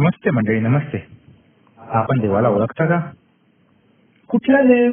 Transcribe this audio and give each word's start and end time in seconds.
नमस्ते 0.00 0.30
मंडळी 0.30 0.60
नमस्ते. 0.60 1.06
आपण 1.78 2.20
देवाला 2.20 2.48
ओळखता 2.48 2.86
का? 2.86 3.10
कुठला 4.28 4.62
देव? 4.62 4.92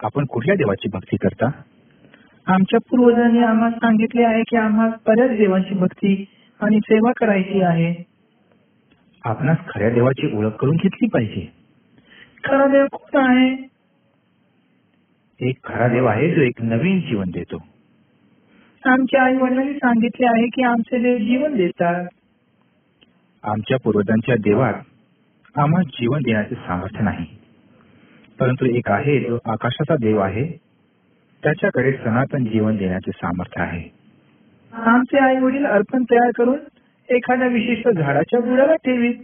आपण 0.00 0.24
कुठल्या 0.24 0.54
देवाची 0.54 0.88
भक्ती 0.92 1.16
करता? 1.16 1.50
आमच्या 2.46 2.80
पूर्वजांनी 2.80 3.38
आम्हाला 3.38 3.76
सांगितले 3.76 4.22
आहे 4.22 4.42
की 4.42 4.56
आम्हाला 4.56 4.92
बऱ्याच 5.06 5.30
देवांची 5.30 5.74
भक्ती 5.74 6.24
आणि 6.60 6.78
सेवा 6.84 7.12
करायची 7.16 7.62
आहे. 7.62 8.06
आपणास 9.24 9.58
खऱ्या 9.68 9.90
देवाची 9.90 10.36
ओळख 10.36 10.50
करून 10.50 10.76
घेतली 10.76 11.06
पाहिजे. 11.06 11.52
खरा 12.44 12.66
देव 12.66 12.86
कोण 12.92 13.26
आहे? 13.30 13.68
एक 15.48 15.56
खरा 15.64 15.88
देव 15.88 16.06
आहे 16.06 16.34
जो 16.34 16.40
एक 16.40 16.62
नवीन 16.62 17.00
जीवन 17.00 17.30
देतो. 17.30 17.56
आमच्या 18.86 19.22
आई 19.22 19.36
वडिलांनी 19.36 19.74
सांगितले 19.74 20.26
आहे 20.26 20.46
की 20.46 20.62
आमचे 20.62 21.02
देव 21.02 21.18
जीवन 21.18 21.56
देतात. 21.56 22.06
आमच्या 23.42 23.76
पूर्वजांच्या 23.84 24.34
देवात 24.34 24.74
आम्हाला 25.58 25.82
जीवन 25.82 26.20
देण्याचे 26.20 26.54
सामर्थ्य 26.54 27.04
नाही. 27.04 27.26
परंतु 28.40 28.64
एक 28.64 28.90
आहे 28.90 29.20
जो 29.20 29.38
आकाशाचा 29.44 29.94
देव 29.94 30.18
आहे 30.18 30.56
त्याच्याकडे 31.42 31.92
सनातन 31.92 32.44
जीवन 32.44 32.76
देण्याचे 32.76 33.10
सामर्थ्य 33.14 33.62
आहे. 33.62 33.88
आमचे 34.72 35.18
आई 35.18 35.36
वडील 35.36 35.66
अर्पण 35.66 36.02
तयार 36.02 36.30
करून 36.38 36.58
एखाद्या 37.08 37.48
विशिष्ट 37.48 37.88
झाडाच्या 37.88 38.40
बुडाला 38.40 38.74
ठेवीत. 38.74 39.14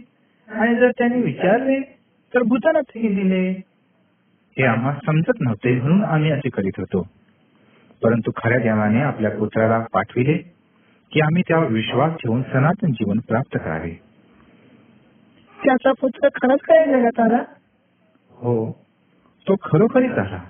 आणि 0.49 0.75
जर 0.75 0.91
त्यांनी 0.91 1.21
विचारले 1.21 1.79
तर 2.33 2.41
भूतानातही 2.41 3.07
दिले. 3.07 3.51
हे 4.57 4.63
आम्हाला 4.63 4.99
समजत 5.05 5.41
नव्हते 5.41 5.81
म्हणून 5.81 6.03
आम्ही 6.03 6.31
असे 6.31 6.49
करीत 6.49 6.71
होतो. 6.77 7.07
परंतु 8.03 8.31
खऱ्या 8.35 8.57
देवाने 8.57 9.01
आपल्या 9.01 9.31
पुत्राला 9.31 9.85
पाठविले 9.93 10.33
की 11.11 11.19
आम्ही 11.19 11.43
त्यावर 11.47 11.71
विश्वास 11.71 12.13
ठेवून 12.13 12.41
सनातन 12.41 12.91
जीवन 12.91 13.17
प्राप्त 13.17 13.57
करावे. 13.57 14.08
त्याचा 15.65 15.91
पुत्र 15.91 16.27
खरंच 16.35 16.59
काय 16.61 16.85
जगात 16.87 17.19
आला 17.19 17.43
हो. 18.31 18.71
तो 19.47 19.55
खरोखरीच 19.61 20.11
आला. 20.11 20.43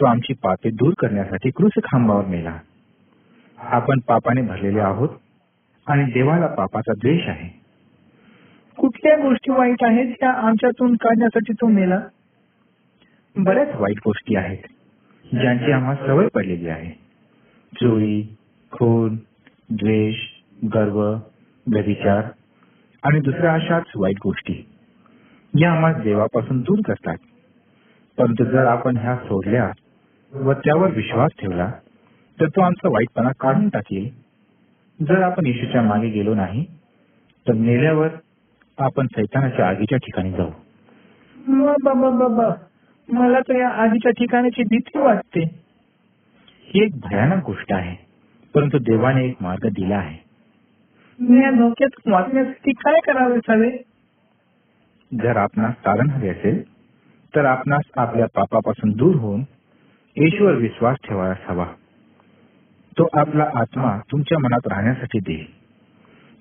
तो 0.00 0.06
आमची 0.06 0.32
पापे 0.32 0.70
दूर 0.70 0.92
करण्यासाठी 0.98 1.50
कृष 1.50 1.78
खांबावर 1.84 2.24
मेला 2.24 2.58
आपण 3.58 3.98
पापाने 3.98 4.42
भरलेले 4.42 4.80
आहोत 4.80 5.08
आणि 5.86 6.04
देवाला 6.04 6.46
पापाचा 6.46 6.92
द्वेष 6.92 7.28
आहे. 7.28 7.48
कुठल्या 8.78 9.16
गोष्टी 9.16 9.50
वाईट 9.52 9.84
आहेत 9.84 10.14
त्या 10.20 10.30
आमच्यातून 10.30 10.94
काढण्यासाठी 10.94 11.52
तो 11.52 11.66
मेला 11.66 12.00
बऱ्याच 13.36 13.74
वाईट 13.74 13.98
गोष्टी 14.04 14.36
आहेत 14.36 14.66
ज्यांची 15.24 15.72
आम्हाला 15.72 16.06
सवय 16.06 16.26
पडलेली 16.34 16.68
आहे. 16.68 16.90
चोरी 17.72 18.36
खून 18.72 19.16
द्वेष 19.70 20.16
गर्व 20.74 21.00
व्यभिचार 21.66 22.22
आणि 23.02 23.20
दुसऱ्या 23.20 23.54
अशाच 23.54 23.84
वाईट 23.96 24.16
गोष्टी. 24.24 24.68
या 25.60 25.72
आम्हाला 25.72 25.98
देवापासून 25.98 26.60
दूर 26.60 26.78
करतात. 26.86 27.16
परंतु 28.18 28.44
जर 28.44 28.66
आपण 28.66 28.96
ह्या 28.96 29.16
सोडल्या 29.16 29.70
व 30.34 30.52
त्यावर 30.52 30.90
विश्वास 30.90 31.30
ठेवला 31.40 31.70
तर 32.40 32.48
तो 32.48 32.60
आमचा 32.60 32.88
वाईटपणा 32.88 33.30
काढून 33.40 33.68
टाकेल. 33.68 34.10
जर 35.08 35.22
आपण 35.22 35.46
येशूच्या 35.46 35.82
मागे 35.82 36.08
गेलो 36.08 36.34
नाही 36.34 36.64
तर 37.48 37.52
मेल्यावर 37.52 38.08
आपण 38.78 39.06
सैतानाच्या 39.06 39.68
आगीच्या 39.68 39.98
ठिकाणी 39.98 40.30
जाऊ. 40.30 40.50
बाबा 41.36 42.10
बाबा 42.10 42.54
मला 43.08 43.40
तर 43.40 43.54
या 43.56 43.68
आधीच्या 43.68 44.12
ठिकाणाची 44.12 44.62
भीती 44.62 44.98
वाटते. 44.98 45.40
ही 46.62 46.82
एक 46.82 46.92
भयानक 47.10 47.44
गोष्ट 47.44 47.72
आहे. 47.72 48.04
परंतु 48.54 48.78
देवाने 48.78 49.24
एक 49.24 49.36
मार्ग 49.40 49.68
दिला 49.68 49.96
आहे. 49.96 50.29
या 51.20 51.50
धोक्यात 51.50 52.00
वाचण्यासाठी 52.06 52.72
काय 52.72 53.00
करावे 53.06 53.38
हवे 53.48 53.70
जर 55.12 55.36
आपणास 55.36 55.74
तारण 55.74 56.10
हवे 56.10 56.28
असेल 56.28 56.62
तर 57.36 57.44
आपणास 57.44 57.82
आपल्या 57.96 58.26
पापापासून 58.34 58.90
दूर 58.90 59.14
होऊन 59.14 59.40
येशूवर 60.16 60.54
विश्वास 60.54 60.96
ठेवायला 61.08 61.34
हवा. 61.46 61.66
तो 62.98 63.08
आपला 63.12 63.50
आत्मा 63.54 63.98
तुमच्या 64.12 64.38
मनात 64.38 64.66
राहण्यासाठी 64.66 65.18
देईल. 65.18 65.46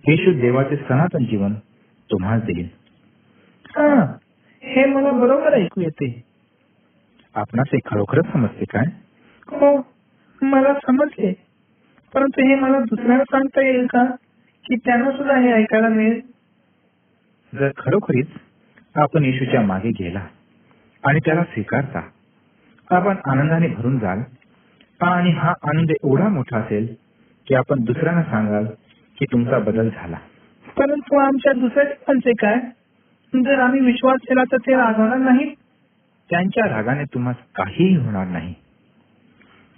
येशू 0.08 0.42
देवाचे 0.42 0.76
सनातन 0.76 1.26
जीवन 1.26 1.54
तुम्हाला 2.12 2.40
देईल. 2.40 2.70
हा 3.66 4.16
हे 4.64 4.86
मला 4.86 5.12
बरोबर 5.12 5.54
ऐकू 5.54 5.82
येते. 5.82 6.24
आपणास 7.36 7.68
हे 7.74 7.80
खरोखरच 7.86 8.32
समजते 8.34 8.66
काय? 8.66 8.86
हो 9.48 9.88
मला 10.42 10.74
समजले. 10.74 11.34
परंतु 12.14 12.48
हे 12.48 12.56
मला 12.56 12.80
दुसऱ्याला 12.80 13.24
सांगता 13.24 13.62
येईल 13.62 13.86
का? 13.86 14.16
की 14.70 14.76
त्यांना 14.76 15.12
सुद्धा 15.12 15.38
हे 15.38 15.54
ऐकायला 15.54 15.90
मिळेल? 15.90 16.22
जर 17.56 17.70
खरोखरीच 17.78 18.28
आपण 18.96 19.26
येशूच्या 19.26 19.62
मागे 19.62 19.90
गेला 19.90 20.28
आणि 21.06 21.20
त्याला 21.26 21.44
स्वीकारता 21.44 22.02
आपण 22.92 23.16
आनंदाने 23.26 23.68
भरून 23.68 24.00
जाल 24.00 24.20
आणि 25.02 25.32
हा 25.32 25.54
आनंद 25.64 25.92
एवढा 25.92 26.28
मोठा 26.28 26.58
असेल 26.58 26.96
की 27.48 27.56
आपण 27.56 27.84
दुसऱ्यांना 27.84 28.24
सांगाल 28.24 28.66
की 29.20 29.26
तुमचा 29.26 29.60
बदल 29.60 29.90
झाला. 29.90 30.18
परंतु 30.78 31.18
आमच्या 31.18 31.54
दुसऱ्या 31.54 32.32
काय? 32.40 32.60
जर 33.44 33.60
आम्ही 33.60 33.80
विश्वास 33.80 34.20
केला 34.24 34.44
तर 34.44 34.58
ते 34.58 34.74
रागवणार 34.74 35.18
नाहीत? 35.18 35.56
त्यांच्या 36.30 36.76
रागाने 36.76 37.04
तुम्हाला 37.04 37.64
काहीही 37.64 37.96
होणार 37.96 38.28
नाही. 38.28 38.54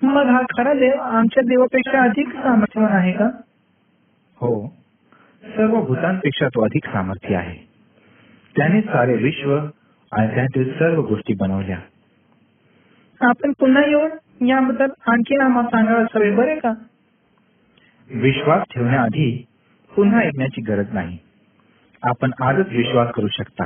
मग 0.02 0.26
हा 0.26 0.42
खरा 0.58 0.74
देव 0.74 1.02
आमच्या 1.02 1.44
देवापेक्षा 1.44 2.04
अधिक 2.04 2.28
सामर्थ्यवान 2.28 2.92
आहे 2.92 3.12
का? 3.12 3.26
हो. 4.36 4.81
सर्व 5.44 5.82
भूतांपेक्षा 5.82 6.48
तो 6.48 6.64
अधिक 6.64 6.86
सामर्थ्य 6.86 7.36
आहे. 7.36 7.58
त्याने 8.58 8.82
सारे 8.82 9.16
विश्व 9.16 9.60
आणि 10.12 10.36
त्यातील 10.36 10.74
सर्व 10.74 11.02
गोष्टी 11.02 11.34
बनवल्या. 11.34 11.80
आपण 13.22 13.52
पुन्हा 13.60 13.84
येऊन 13.88 14.46
याबद्दल 14.48 14.88
आणखीन 15.08 15.42
आम्हाला 15.42 15.70
सांगायला 15.70 16.00
हवे 16.00 16.36
बरे 16.36 16.56
का? 16.56 16.74
विश्वास 18.10 18.64
ठेवण्याआधी 18.74 19.46
पुन्हा 19.96 20.20
ऐकण्याची 20.20 20.62
गरज 20.62 20.94
नाही. 20.94 21.18
आपण 22.04 22.32
आजच 22.42 22.68
विश्वास 22.70 23.12
करू 23.12 23.28
शकता. 23.28 23.64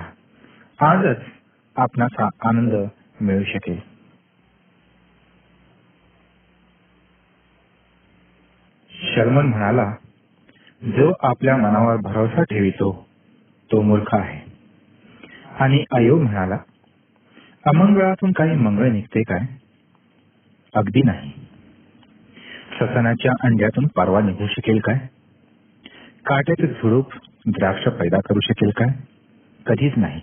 आजच 0.79 1.17
आपणास 1.75 2.31
आनंद 2.45 2.73
मिळू 3.21 3.43
शकेल. 3.43 3.79
शर्मन 9.15 9.45
म्हणाला 9.45 9.95
जो 10.83 11.13
आपल्या 11.23 11.57
मनावर 11.57 11.97
भरोसा 11.97 12.43
ठेवितो 12.43 13.07
तो 13.71 13.81
मूर्ख 13.81 14.15
आहे. 14.15 14.39
आणि 15.59 15.83
अयोग 15.91 16.21
म्हणाला 16.21 16.57
अमंगळातून 17.65 18.31
काही 18.31 18.55
मंगळ 18.55 18.89
निघते 18.89 19.21
काय? 19.21 19.39
अगदी 20.75 21.01
नाही. 21.05 21.31
ससनाच्या 22.79 23.31
अंड्यातून 23.43 23.87
परवा 23.87 24.21
निघू 24.21 24.47
शकेल 24.47 24.79
काय? 24.79 24.97
काट्याचे 26.25 26.67
झुडूप 26.67 27.13
द्राक्ष 27.47 27.87
पैदा 27.87 28.17
करू 28.17 28.39
शकेल 28.39 28.69
काय? 28.69 28.87
कधीच 29.65 29.93
नाही. 29.97 30.21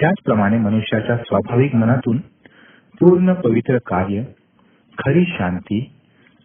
त्याचप्रमाणे 0.00 0.58
मनुष्याच्या 0.58 1.16
स्वाभाविक 1.16 1.74
मनातून 1.74 2.18
पूर्ण 3.00 3.32
पवित्र 3.32 3.78
कार्य 3.78 4.22
खरी 4.98 5.24
शांती 5.24 5.97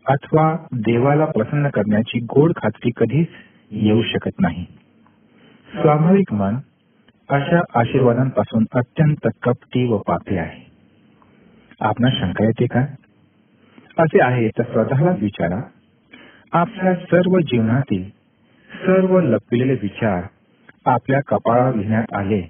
अथवा 0.07 0.57
देवाला 0.73 1.25
प्रसन्न 1.25 1.69
करण्याची 1.69 2.19
गोड 2.19 2.51
खात्री 2.55 2.91
कधीच 2.97 3.27
येऊ 3.71 4.01
शकत 4.01 4.41
नाही. 4.41 4.65
स्वाभाविक 5.75 6.33
मन 6.33 6.55
अशा 7.29 7.59
आशीर्वादांपासून 7.75 8.65
अत्यंत 8.71 9.27
कपटी 9.43 9.87
व 9.87 9.97
पापी 9.97 10.37
आहे. 10.37 10.71
आपणा 11.81 12.09
शंका 12.11 12.45
येते 12.45 12.65
का? 12.65 12.79
असे 13.97 14.23
आहे 14.23 14.49
तर 14.49 14.63
स्वतःलाच 14.63 15.19
विचारा. 15.21 15.61
आपल्या 16.51 16.95
सर्व 16.95 17.39
जीवनातील 17.39 18.09
सर्व 18.71 19.19
लपविलेले 19.19 19.73
विचार 19.73 20.23
आपल्या 20.85 21.19
कपाळावर 21.27 21.75
लिहिण्यात 21.75 22.13
आले 22.13 22.41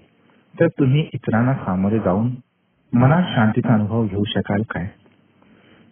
तर 0.59 0.67
तुम्ही 0.67 1.09
इतरांना 1.13 1.53
सामोरे 1.53 1.99
जाऊन 1.99 2.31
मनात 2.93 3.23
शांतीचा 3.35 3.73
अनुभव 3.73 4.05
घेऊ 4.05 4.23
शकाल 4.27 4.61
काय? 4.69 4.87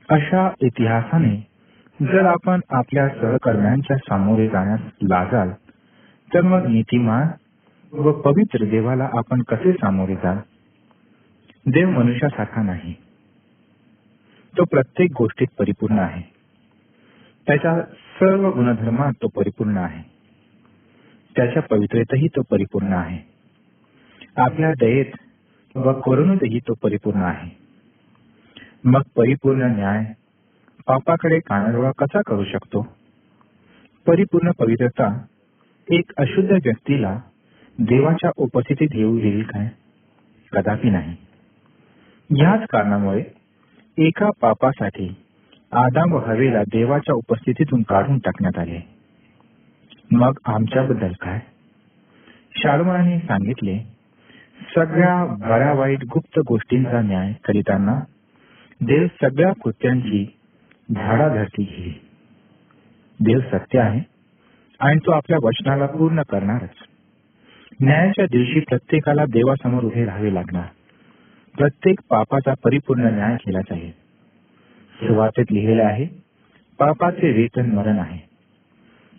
अशा 0.09 0.49
इतिहासाने 0.61 1.50
जर 2.01 2.25
आपण 2.25 2.59
आपल्या 2.69 3.09
सहकर्म्यांच्या 3.09 3.97
सामोरे 3.97 4.47
जाण्यास 4.47 4.79
लाजाल 5.03 5.49
तर 6.33 6.41
मग 6.41 6.67
नीतिमान 6.67 7.27
व 7.93 8.11
पवित्र 8.11 8.65
देवाला 8.65 9.09
आपण 9.13 9.41
कसे 9.41 9.73
सामोरे 9.73 10.15
जाल? 10.15 10.37
देव 11.65 11.89
मनुष्यासारखा 11.89 12.61
नाही. 12.61 12.93
तो 14.57 14.63
प्रत्येक 14.63 15.09
गोष्टीत 15.17 15.47
परिपूर्ण 15.59 15.99
आहे. 15.99 16.21
त्याच्या 17.47 17.81
सर्व 17.81 18.49
गुणधर्मात 18.51 19.13
तो 19.21 19.27
परिपूर्ण 19.27 19.77
आहे. 19.77 20.03
त्याच्या 21.35 21.61
पवित्रेतही 21.61 22.27
तो 22.27 22.41
परिपूर्ण 22.41 22.93
आहे. 22.93 23.19
आपल्या 24.35 24.73
दयेत 24.79 25.11
व 25.75 25.93
करुणेतही 25.93 26.59
तो 26.59 26.73
परिपूर्ण 26.83 27.21
आहे. 27.21 27.57
मग 28.83 29.01
परिपूर्ण 29.15 29.61
न्याय 29.61 30.13
पापाकडे 30.91 31.39
कानाडोळा 31.39 31.91
कसा 31.97 32.21
करू 32.27 32.43
शकतो? 32.43 32.87
परिपूर्ण 34.07 34.51
पवित्रता 34.51 35.25
एक 35.91 36.11
अशुद्ध 36.17 36.51
व्यक्तीला 36.51 37.19
देवाच्या 37.79 38.31
उपस्थितीत 38.37 38.87
येऊ 38.93 39.17
येईल 39.17 39.43
काय? 39.43 39.69
कदापि 40.51 40.89
नाही. 40.89 41.15
याच 42.29 42.67
कारणामुळे 42.69 43.23
एका 43.97 44.29
पापासाठी 44.41 45.15
आदाम 45.71 46.13
व 46.13 46.17
हवेला 46.17 46.63
देवाच्या 46.63 47.15
उपस्थितीतून 47.15 47.81
काढून 47.81 48.17
टाकण्यात 48.17 48.59
आले. 48.59 48.79
मग 50.11 50.37
आमच्याबद्दल 50.45 51.11
काय? 51.21 51.39
शाळमनाने 52.63 53.19
सांगितले 53.19 53.79
सगळ्या 54.75 55.25
बऱ्या 55.25 55.73
वाईट 55.73 56.03
गुप्त 56.03 56.39
गोष्टींचा 56.39 57.01
न्याय 57.01 57.33
करीताना 57.33 57.99
देव 58.81 59.07
सगळ्या 59.07 59.53
कृत्यांची 59.63 60.37
धाडाधाटी 60.95 61.63
घेईल 61.63 61.93
देव 63.19 63.39
सत्य 63.39 63.79
आहे 63.79 63.99
आणि 64.79 64.99
तो 65.05 65.11
आपल्या 65.11 65.37
वचनाला 65.43 65.85
पूर्ण 65.85 66.21
करणारच. 66.21 66.75
न्यायाच्या 67.81 68.25
दिवशी 68.25 68.59
प्रत्येकाला 68.59 69.25
देवासमोर 69.25 69.83
उभे 69.83 70.05
राहावे 70.05 70.33
लागणार. 70.33 70.67
प्रत्येक 71.57 71.99
पापाचा 72.09 72.53
परिपूर्ण 72.63 73.03
न्याय 73.03 73.35
केला 73.35 73.59
जाईल 73.59 73.91
सुरुवातीत 74.95 75.51
लिहिलेले 75.51 75.81
आहे 75.81 76.05
पापाचे 76.79 77.31
वेतन 77.31 77.71
मरण 77.75 77.99
आहे. 77.99 78.19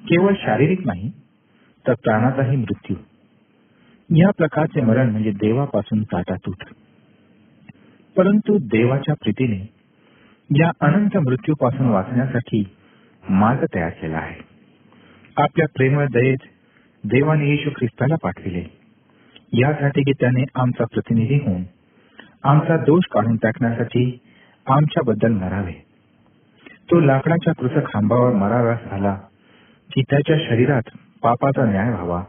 केवळ 0.04 0.32
शारीरिक 0.34 0.86
नाही 0.86 1.10
तर 1.86 1.94
प्राणाचाही 1.94 2.56
मृत्यू. 2.56 2.96
या 4.10 4.30
प्रकारचे 4.30 4.80
मरण 4.80 5.10
म्हणजे 5.10 5.30
देवापासून 5.30 6.02
ताटातूट 6.02 6.64
परंतु 8.16 8.58
देवाच्या 8.58 9.14
प्रीतीने 9.14 9.81
या 10.56 10.70
अनंत 10.80 11.16
मृत्यूपासून 11.16 11.88
वाचण्यासाठी 11.88 12.64
मार्ग 13.30 13.64
तयार 13.74 13.90
केला 13.90 14.16
आहे. 14.16 14.40
आपल्या 15.36 15.66
प्रेमळ 15.76 16.06
दयेत 16.06 16.36
देवाने 17.04 17.50
येशू 17.50 17.70
ख्रिस्ताला 17.70 18.14
पाठविले. 18.22 18.64
यासाठी 19.52 20.02
की 20.02 20.12
त्याने 20.12 20.44
आमचा 20.54 20.84
प्रतिनिधी 20.84 21.34
होऊन 21.34 21.62
आमचा 22.44 22.76
दोष 22.76 23.04
काढून 23.12 23.36
टाकण्यासाठी 23.36 24.18
आमच्याबद्दल 24.66 25.32
मरावे. 25.32 25.72
तो 26.90 27.00
लाकडाच्या 27.00 27.52
कृत 27.54 27.70
खांबावर 27.70 28.32
मराव्यास 28.32 28.78
झाला 28.90 29.14
की 29.94 30.02
त्याच्या 30.02 30.36
शरीरात 30.48 30.82
पापाचा 31.22 31.64
न्याय 31.64 31.90
व्हावा 31.90 32.24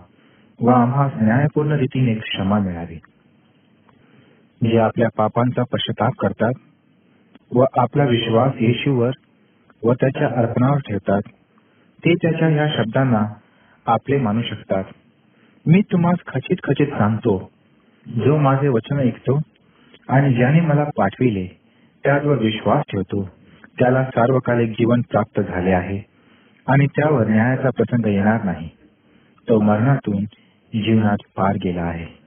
व 0.62 0.70
आम्हास 0.70 1.12
न्यायपूर्ण 1.22 1.72
रीतीने 1.72 2.14
क्षमा 2.14 2.60
मिळावी. 2.60 3.00
जे 4.62 4.78
आपल्या 4.78 5.08
पापांचा 5.18 5.64
पश्चाताप 5.64 6.12
करतात 6.20 6.52
व 7.52 7.66
आपला 7.78 8.04
विश्वास 8.04 8.54
येशूवर 8.60 9.12
व 9.84 9.94
त्याच्या 9.94 10.28
अर्पणावर 10.28 10.78
ठेवतात. 10.78 11.22
ते 12.06 12.14
त्याच्या 12.14 12.50
या 12.50 12.68
शब्दांना 12.78 13.26
आपले 13.86 14.18
मानू 14.18 14.42
शकतात. 14.42 14.84
मी 15.68 15.82
तुम्हाला 15.82 16.32
खचित 16.36 16.56
खचित 16.64 16.88
सांगतो. 16.88 17.52
जो 18.08 18.38
माझे 18.38 18.68
वचन 18.68 19.00
ऐकतो 19.00 19.42
आणि 20.10 20.34
ज्याने 20.34 20.62
मला 20.62 20.84
पाठविले 20.84 21.48
त्यावर 22.04 22.38
विश्वास 22.38 22.84
ठेवतो. 22.92 23.30
त्याला 23.80 24.06
सार्वकालिक 24.06 24.70
जीवन 24.70 25.02
प्राप्त 25.02 25.42
झाले 25.42 25.72
आहे 25.72 26.02
आणि 26.68 26.88
त्यावर 26.88 27.28
न्यायाचा 27.28 27.70
प्रसंग 27.70 28.06
येणार 28.06 28.44
नाही. 28.44 28.70
तो 29.50 29.62
मरणातून 29.62 30.24
जीवनात 30.74 31.18
पार 31.36 31.56
गेला 31.64 31.82
आहे. 31.82 32.23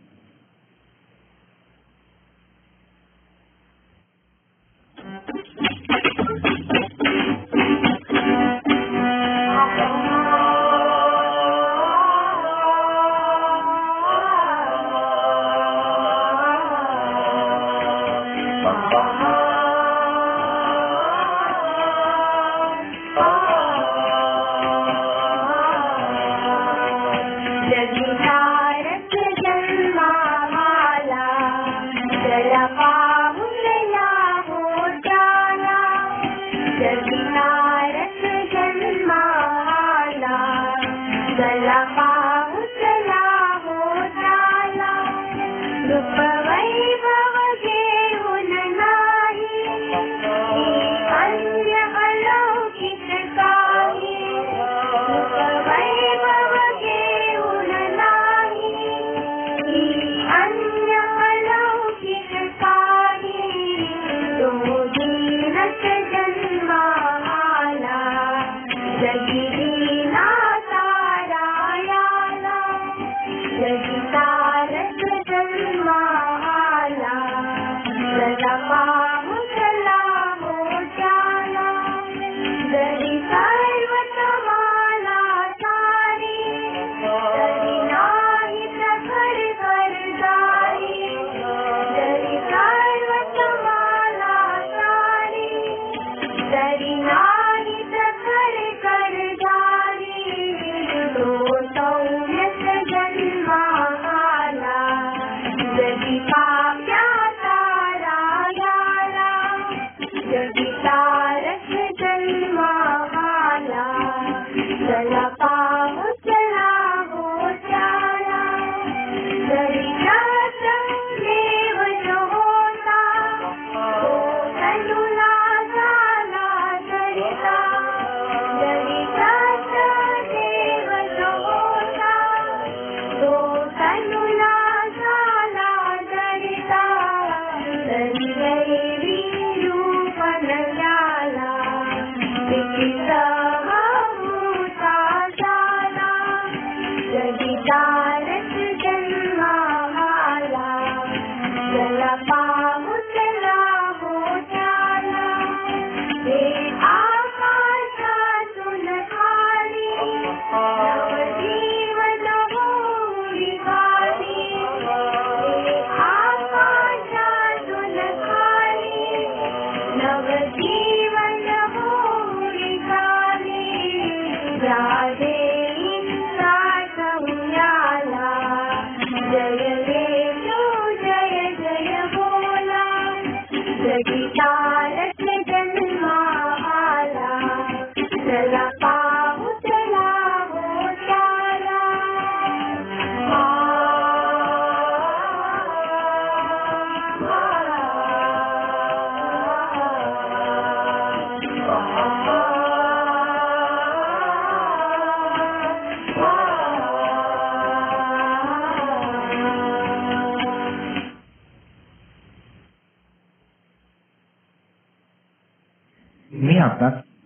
जगी 147.76 147.82
तारक 147.82 148.05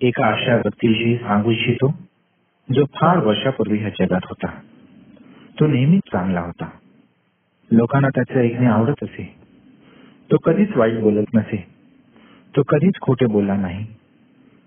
एका 0.02 0.32
अशा 0.32 0.56
व्यक्तीशी 0.56 1.16
सांगू 1.16 1.50
इच्छितो 1.50 1.88
जो 2.74 2.84
फार 2.84 3.18
वर्षापूर्वी 3.18 3.78
ह्या 3.78 3.88
जगात 3.88 4.20
होता. 4.24 4.60
तो 5.60 5.66
नेहमीच 5.66 6.02
चांगला 6.12 6.40
होता. 6.40 6.70
लोकांना 7.70 8.08
त्याचे 8.08 8.40
ऐकणे 8.40 8.66
आवडत 8.66 9.04
असे. 9.04 9.34
तो 10.30 10.36
कधीच 10.36 10.76
वाईट 10.76 11.00
बोलत 11.00 11.24
नसे. 11.34 11.66
तो 12.56 12.62
कधीच 12.62 12.94
खोटे 13.00 13.26
बोलला 13.26 13.56
नाही. 13.56 13.84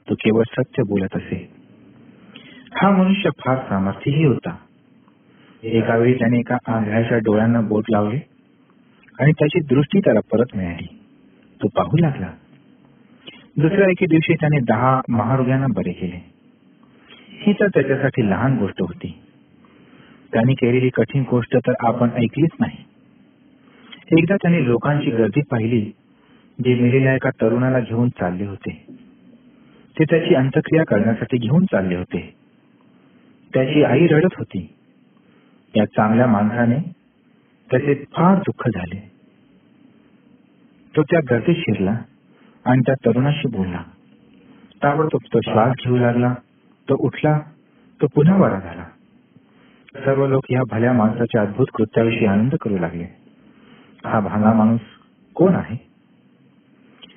तो 0.10 0.16
केवळ 0.16 0.44
सत्य 0.44 0.84
बोलत 0.84 1.16
असे. 1.16 1.50
हा 2.75 2.90
मनुष्य 2.90 3.30
फार 3.30 3.58
सामर्थ्यही 3.58 4.25
होता. 4.25 4.56
एका 5.63 5.98
वेळी 5.98 6.13
त्याने 6.13 6.40
एका 6.40 6.58
आंधळ्याच्या 6.68 7.18
डोळ्यांना 7.18 7.62
बोट 7.62 7.84
लावले 7.90 8.20
आणि 9.20 9.32
त्याची 9.32 9.60
दृष्टी 9.60 10.00
त्याला 10.00 10.20
परत 10.32 10.58
मिळाली. 10.58 11.00
तो 11.62 11.68
पाहू 11.68 11.98
लागला. 11.98 12.28
दुसऱ्या 13.57 13.89
एके 13.89 14.05
दिवशी 14.05 14.33
त्याने 14.33 14.60
दहा 14.60 15.01
महारोग्यांना 15.10 15.67
बरे 15.67 15.91
केले. 15.91 16.19
ही 17.29 17.53
तर 17.53 17.67
त्याच्यासाठी 17.67 18.29
लहान 18.29 18.57
गोष्ट 18.57 18.81
होती. 18.81 19.19
त्याने 20.33 20.53
केलेली 20.53 20.89
कठीण 20.89 21.24
गोष्ट 21.29 21.57
तर 21.57 21.74
आपण 21.79 22.10
ऐकलीच 22.10 22.50
नाही. 22.60 22.77
एकदा 24.17 24.36
त्याने 24.36 24.65
लोकांची 24.65 25.12
गर्दी 25.12 25.41
पाहिली 25.41 25.91
जे 26.65 26.75
मेलेल्या 26.75 27.15
एका 27.15 27.29
तरुणाला 27.29 27.79
घेऊन 27.79 28.10
चालले 28.10 28.45
होते. 28.45 28.86
ते 30.00 30.03
त्याची 30.03 30.36
अंत्यक्रिया 30.36 30.83
करण्यासाठी 30.83 31.38
घेऊन 31.38 31.65
चालले 31.65 31.95
होते. 31.95 32.33
त्याची 33.53 33.83
आई 33.83 34.07
रडत 34.07 34.36
होती. 34.38 34.74
या 35.75 35.86
चांगल्या 35.86 36.27
माणसाने 36.27 36.91
त्याचे 37.72 37.93
फार 37.93 38.38
दुःख 38.38 38.67
झाले. 38.67 39.12
तो 40.95 41.03
त्या 41.03 41.19
गर्दीत 41.31 41.55
शिरला. 41.55 41.98
आणि 42.65 42.82
त्या 42.86 42.96
तरुणाशी 42.96 43.48
बोलला. 43.48 43.84
ताबडतोब 44.84 45.22
तो 45.34 45.39
श्वास 45.41 45.75
घेऊ 45.86 45.98
लागला. 45.98 46.34
तो 46.89 46.96
उठला. 47.00 47.39
तो 48.01 48.08
पुन्हा 48.08 48.38
बरा 48.38 48.60
झाला. 48.60 48.84
सर्व 49.96 50.27
लोक 50.27 50.43
या 50.50 50.62
भल्या 50.72 50.93
माणसाच्या 50.93 51.41
अद्भुत 51.41 51.67
कृत्याविषयी 51.74 52.25
आनंद 52.25 52.55
करू 52.55 52.77
लागले. 52.77 53.05
हा 54.05 54.20
भांगा 54.20 54.53
माणूस 54.53 54.79
कोण 55.36 55.55
आहे? 55.55 55.77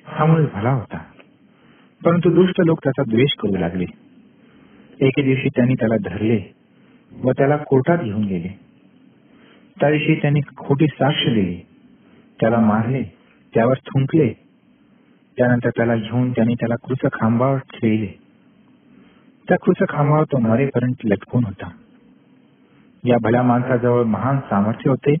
हा 0.05 0.25
माणूस 0.25 0.49
भला 0.53 0.71
होता. 0.71 0.97
परंतु 2.05 2.29
दुष्ट 2.33 2.61
लोक 2.65 2.79
त्याचा 2.83 3.03
द्वेष 3.03 3.33
करू 3.39 3.57
लागले. 3.57 3.85
एके 4.99 5.21
दिवशी 5.21 5.49
त्यांनी 5.49 5.73
त्याला 5.73 6.09
धरले 6.09 6.55
व 7.23 7.31
त्याला 7.31 7.57
कोर्टात 7.57 7.97
घेऊन 7.97 8.23
गेले. 8.23 8.59
त्या 9.79 9.91
दिवशी 9.91 10.15
त्यांनी 10.15 10.39
खोटी 10.57 10.87
साक्ष 10.87 11.25
दिली. 11.25 11.61
त्याला 12.39 12.59
मारले. 12.59 13.03
त्यावर 13.53 13.73
थुंकले. 13.73 14.46
त्यानंतर 15.37 15.69
त्याला 15.69 15.95
घेऊन 15.95 16.31
त्याने 16.31 16.53
त्याला 16.53 16.75
क्रूच 16.75 17.11
खांबावर 17.13 17.57
ठेवले. 17.57 18.19
त्या 19.47 19.57
क्रूच 19.57 19.89
खांबावर 19.89 20.23
तो 20.23 20.37
मरेपर्यंत 20.37 20.93
लटकून 21.03 21.43
होता. 21.45 21.69
या 23.05 23.17
भल्या 23.21 23.43
माणसाजवळ 23.43 24.03
महान 24.03 24.39
सामर्थ्य 24.39 24.89
होते 24.89 25.15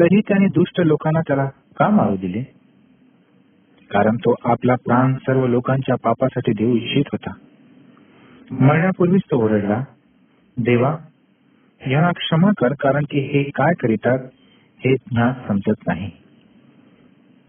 तरी 0.00 0.20
त्याने 0.20 0.46
दुष्ट 0.46 0.80
लोकांना 0.80 1.20
त्याला 1.20 1.48
का 1.76 1.88
मारू 1.88 2.16
दिले? 2.16 2.42
कारण 3.90 4.16
तो 4.16 4.34
आपला 4.44 4.74
प्राण 4.74 5.14
सर्व 5.14 5.46
लोकांच्या 5.46 5.96
पापासाठी 5.96 6.52
देऊ 6.52 6.76
इच्छित 6.76 7.04
होता. 7.12 7.30
मरण्यापूर्वीच 8.50 9.22
तो 9.30 9.44
ओरडला 9.44 9.84
देवा 10.56 10.96
यांना 11.86 12.10
क्षमा 12.10 12.50
कर 12.58 12.72
कारण 12.72 13.04
की 13.10 13.18
हे 13.20 13.42
काय 13.42 13.74
करीतात 13.74 14.18
हे 14.84 14.94
ज्ञान 14.94 15.32
समजत 15.48 15.86
नाही. 15.86 16.10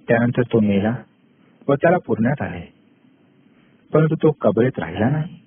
त्यानंतर 0.07 0.41
तो 0.41 0.59
मेला 0.59 0.95
व 1.67 1.75
त्याला 1.75 1.97
पुरण्यात 1.97 2.41
आले. 2.41 2.73
परंतु 3.93 4.15
तो 4.15 4.31
कबरेत 4.31 4.79
राहिला 4.79 5.09
नाही. 5.09 5.39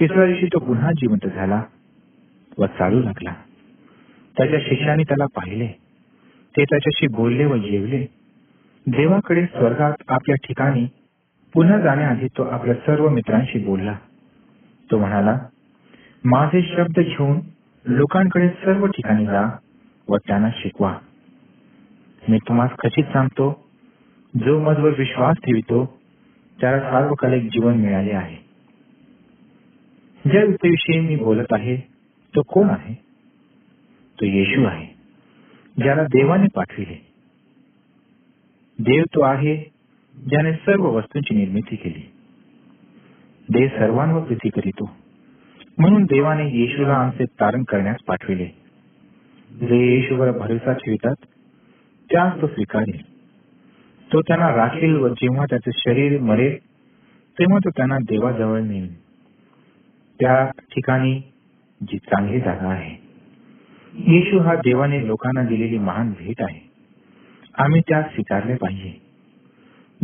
तिसऱ्या 0.00 0.26
दिवशी 0.26 0.46
तो 0.46 0.58
पुन्हा 0.58 0.92
जिवंत 0.92 1.26
झाला 1.26 1.62
व 2.58 2.66
चालू 2.66 3.02
लागला. 3.02 3.34
त्याच्या 4.38 4.58
शिष्याने 4.60 5.02
त्याला 5.02 5.26
पाहिले. 5.26 5.66
ते 6.56 6.64
त्याच्याशी 6.64 7.06
बोलले 7.06 7.44
व 7.44 7.56
जेवले. 7.56 8.06
देवाकडे 8.86 9.46
स्वर्गात 9.46 9.92
आपल्या 10.08 10.36
ठिकाणी 10.36 10.86
पुन्हा 11.54 11.80
जाण्याआधी 11.80 12.26
तो 12.26 12.42
आपल्या 12.42 12.74
सर्व 12.74 13.08
मित्रांशी 13.08 13.64
बोलला. 13.64 13.98
तो 14.90 14.98
म्हणाला 14.98 15.38
माझे 16.24 16.74
शब्द 16.76 17.00
घेऊन 17.00 17.40
लोकांकडे 17.86 18.48
सर्व 18.48 18.86
ठिकाणी 18.86 19.26
जा 19.26 19.56
व 20.08 20.16
त्यांना 20.16 20.50
शिकवा. 20.56 20.98
मी 22.28 22.38
तुम्हाला 22.38 22.74
खचित 22.78 23.04
सांगतो 23.04 23.65
जो 24.36 24.60
मजवर 24.60 24.98
विश्वास 24.98 25.36
ठेवितो 25.36 25.98
त्याला 26.60 26.80
सार्वकालिक 26.80 27.42
जीवन 27.42 27.74
मिळाले 27.74 28.12
आहे. 28.12 28.36
ज्या 30.30 30.44
व्यक्तीविषयी 30.44 31.00
मी 31.00 31.16
बोलत 31.16 31.52
आहे 31.52 31.76
तो 32.36 32.42
कोण 32.42 32.70
आहे? 32.70 32.94
तो 34.20 34.26
येशू 34.26 34.64
आहे 34.64 34.86
ज्याला 35.82 36.04
देवाने 36.04 36.46
पाठविले. 36.54 37.06
देव 38.78 39.02
तो 39.02 39.22
आहे 39.22 39.72
ज्याने 40.16 40.52
सर्व 40.52 40.84
वस्तूंची 40.84 41.34
निर्मिती 41.34 41.76
केली. 41.76 42.12
देव 43.48 43.68
सर्वांवर 43.68 44.22
प्रीती 44.22 44.48
करीतो. 44.48 44.96
म्हणून 45.78 46.04
देवाने 46.04 46.50
येशूला 46.50 46.94
आमचे 46.94 47.24
तारण 47.24 47.62
करण्यास 47.62 47.96
पाठविले. 48.06 48.46
जे 49.50 49.96
येशूवर 49.96 50.30
भरोसा 50.30 50.72
ठेवितात 50.72 51.14
त्यास 52.12 52.42
तो 52.42 52.46
स्वीकारेल 52.46 53.15
तो 54.12 54.20
त्यांना 54.20 54.56
राखेल 54.56 54.96
व 54.96 55.08
जेव्हा 55.08 55.44
त्याचे 55.44 55.70
शरीर 55.74 56.20
मरेल 56.20 56.56
तेव्हा 57.38 57.58
तो 57.58 57.70
त्यांना 57.70 57.98
देवाजवळ 57.98 58.60
नेईल. 58.60 59.00
त्या 60.20 60.50
ठिकाणी 60.60 61.32
जी 61.82 61.98
चांगली 61.98 62.40
जागा 62.40 62.68
आहे 62.68 63.06
येशू 63.94 64.38
हा 64.38 64.54
देवाने 64.54 65.06
लोकांना 65.06 65.42
दिलेली 65.42 65.78
महान 65.78 66.12
भेट 66.18 66.42
आहे. 66.42 66.70
आम्ही 67.58 67.80
त्या 67.80 68.02
स्वीकारले 68.02 68.54
पाहिजे. 68.54 68.92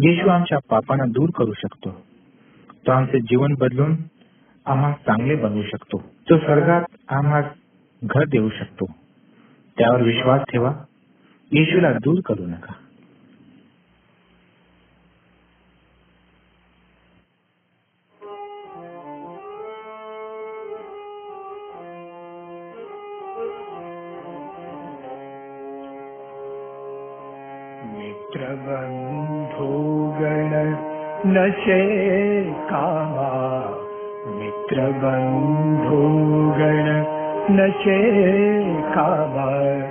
येशू 0.02 0.28
आमच्या 0.28 0.58
पापांना 0.70 1.04
दूर 1.04 1.28
करू 1.36 1.52
शकतो. 1.52 2.04
तो 2.86 2.92
आमचे 2.92 3.20
जीवन 3.20 3.54
बदलून 3.54 3.96
आम्हा 4.66 4.92
चांगले 4.92 5.34
बनवू 5.34 5.62
शकतो. 5.62 5.98
तो 6.30 6.38
स्वर्गात 6.38 6.82
आम्हाला 7.08 7.48
घर 8.04 8.24
देऊ 8.24 8.48
शकतो. 8.48 8.86
त्यावर 9.78 10.02
विश्वास 10.02 10.40
ठेवा. 10.52 10.72
येशूला 11.52 11.92
दूर 11.92 12.20
करू 12.24 12.46
नका. 12.46 12.74
नशे 31.26 32.44
कामा 32.44 33.76
मित्रबन्धुगण 34.26 37.04
नशे 37.54 38.82
कामा 38.82 39.86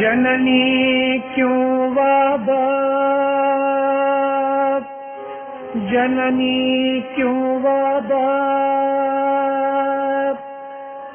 जननी 0.00 1.18
क्यों 1.18 1.94
बाबा? 1.94 2.64
जननी 5.74 7.00
क्यों 7.00 7.62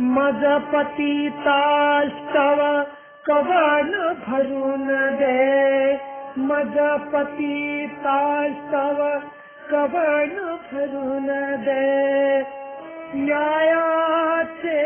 मज 0.01 0.61
पतितास्तव 0.75 2.85
कवन 3.25 4.15
भरून 4.27 5.15
दे। 5.15 5.99
मज 6.37 6.79
पतितास्तव 9.73 9.97
कवन 9.97 10.55
भरून 10.71 11.27
दे। 11.55 12.39
न्यायाचे 13.15 14.79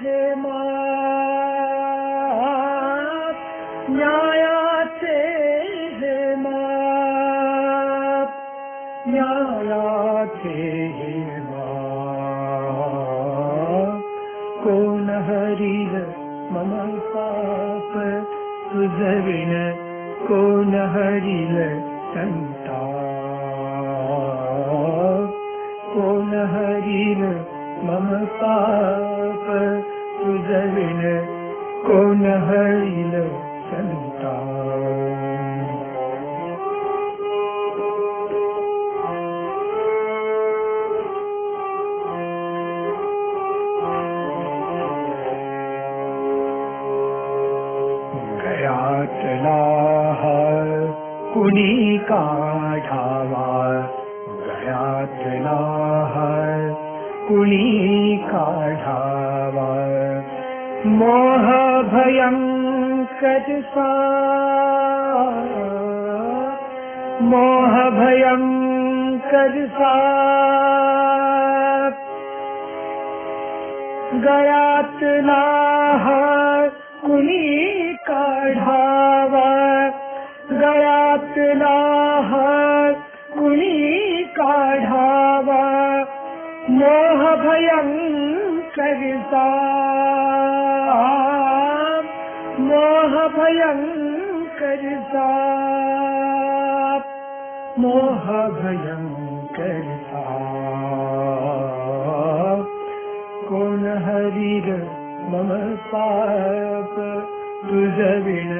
हे 0.00 0.34
माप। 0.34 0.80
न्यायाचे 3.90 5.38
हे 5.92 6.34
माप। 6.34 8.28
न्यायाचे 9.08 10.86
हे 10.86 11.40
माप। 11.40 11.62
कोण 14.64 15.08
हरिल 15.08 16.04
मम 16.50 16.98
पाप 16.98 17.98
तुझविण 18.72 19.72
कोण 20.26 20.74
हरिल 20.74 21.80
तन 22.14 22.41
हरिन 26.52 27.22
मम 27.86 28.08
पाप 28.40 29.46
सुजलिन 30.18 31.02
कोन 31.86 32.24
हरिन 32.48 33.12
संता 33.70 34.34
गया 48.44 48.78
तला 49.18 49.60
कुनी 51.34 51.98
का 52.10 52.51
कुणी 57.32 58.16
काढावा 58.30 59.68
मोहभयं 60.98 62.36
कजसा 63.20 63.86
मोहभयं 67.30 68.44
कजसा 69.30 69.94
गयात् 74.26 75.02
ना 75.28 75.51
अभयं 87.42 87.88
करिता 88.74 89.46
मोहभयं 92.66 93.80
करिता 94.58 95.24
मोहभयं 97.84 99.02
करिता 99.56 100.22
कोन 103.48 103.84
हरिर 104.06 104.70
मम 105.32 105.52
पाप 105.90 106.96
तुज 107.66 108.00
विण 108.26 108.54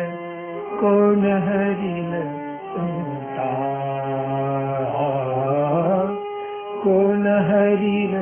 कोन 0.83 1.25
हरिर 1.49 2.21
कोन 6.85 7.27
हरिर 7.49 8.22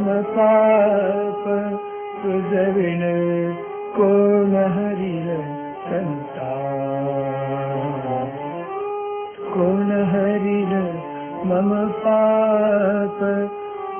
मम 0.00 0.20
पाप 0.22 1.44
तुझविण 2.22 3.00
कोण 3.96 4.54
हरील 4.74 5.26
संता 5.80 6.48
कोण 9.54 9.90
हरील 10.04 10.72
मम 11.44 11.72
पाप 11.98 13.20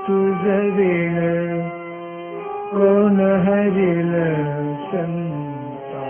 तुझविण 0.06 1.18
कोण 2.70 3.20
हरिल 3.46 4.14
संता 4.86 6.06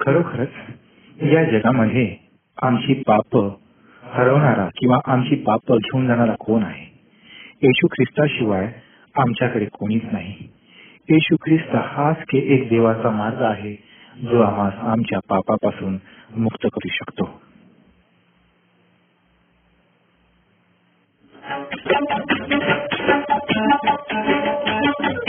खरोखरच 0.00 0.62
या 1.32 1.44
जगामध्ये 1.50 2.06
आमची 2.58 3.02
पाप 3.06 3.36
हरवणारा 4.12 4.68
किंवा 4.76 4.98
आमची 5.04 5.34
पाप 5.34 5.72
घेऊन 5.72 6.06
जाणारा 6.06 6.34
कोण 6.40 6.62
आहे? 6.62 7.00
येशू 7.62 7.86
ख्रिस्ताशिवाय 7.86 8.72
आमच्याकडे 9.16 9.64
कोणीच 9.64 10.02
नाही. 10.12 10.34
येशू 11.10 11.36
ख्रिस्त 11.36 11.74
हाच 11.74 12.16
के 12.18 12.38
एक 12.38 12.68
देवाचा 12.68 13.10
मार्ग 13.10 13.42
आहे 13.42 13.72
जो 14.18 14.42
आम्हास 14.42 14.72
आमच्या 14.78 15.18
पापापासून 15.28 15.98
मुक्त 16.36 16.66
करू 16.74 16.88
शकतो. 16.88 17.42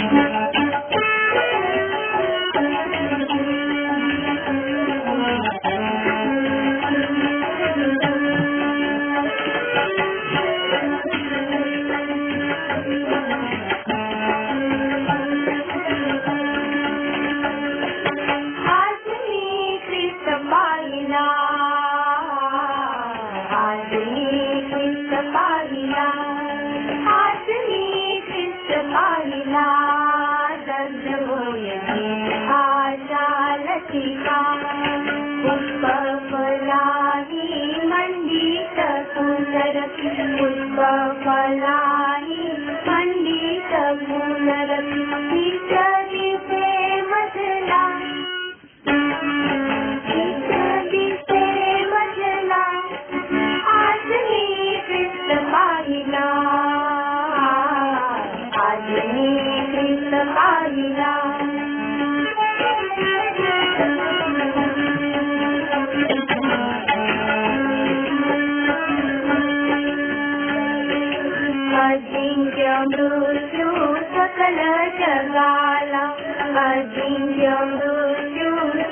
जगाला 58.64 59.24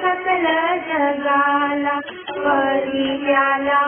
सकल 0.02 0.46
जगाला 0.88 2.00
परी 2.38 3.08
त्याला 3.26 3.82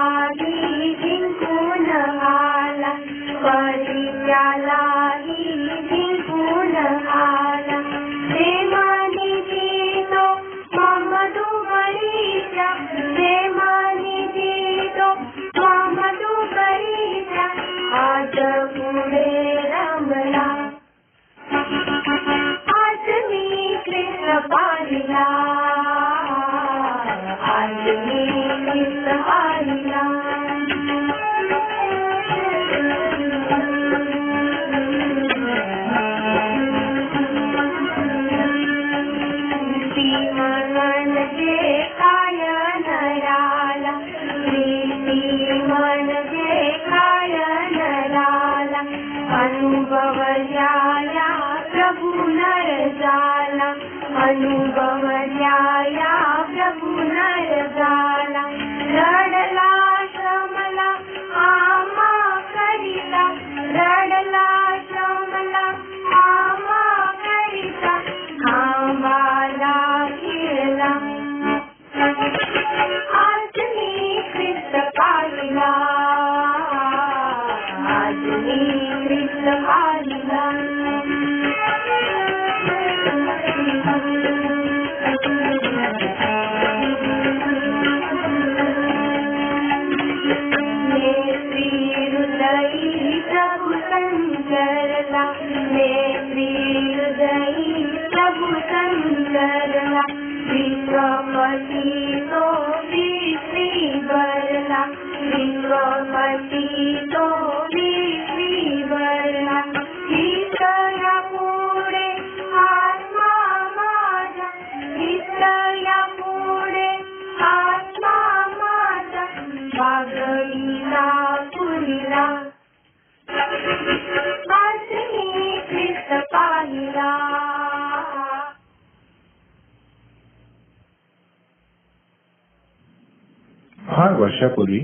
वर्षापूर्वी 134.44 134.80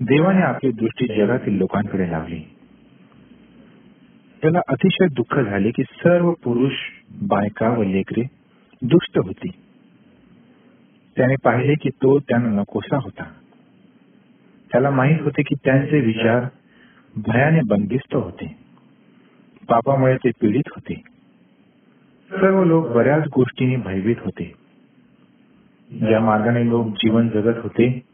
देवाने 0.00 0.42
आपली 0.42 0.72
दृष्टी 0.72 1.06
जगातील 1.16 1.56
लोकांकडे 1.56 2.10
लावली. 2.10 2.40
त्याला 4.42 4.60
अतिशय 4.68 5.06
दुःख 5.14 5.40
झाले 5.40 5.70
की 5.70 5.82
सर्व 5.82 6.32
पुरुष 6.32 6.72
बायका 7.10 7.68
व 7.68 7.82
लेकरे 7.82 8.22
दुष्ट 8.82 9.18
होती. 9.18 9.48
त्याने 11.16 11.34
पाहिले 11.44 11.74
की 11.74 11.88
तो 11.90 12.18
त्यांना 12.18 12.60
नकोसा 12.60 12.96
होता. 12.96 13.24
त्याला 14.72 14.90
माहीत 14.90 15.20
होते 15.20 15.42
की 15.42 15.54
त्यांचे 15.64 16.00
विचार 16.00 16.44
भयाने 17.16 17.60
बंदिस्त 17.60 18.14
होते. 18.14 18.56
पापामुळे 19.68 20.16
ते 20.16 20.30
पीडित 20.40 20.68
होते. 20.68 20.94
सर्व 22.30 22.64
लोक 22.64 22.88
बऱ्याच 22.88 23.22
गोष्टींनी 23.34 23.76
भयभीत 23.76 24.16
होते. 24.24 24.52
ज्या 25.92 26.20
मार्गाने 26.20 26.68
लोक 26.68 26.86
जीवन 26.86 27.28
जगत 27.28 27.58
होते 27.62 28.09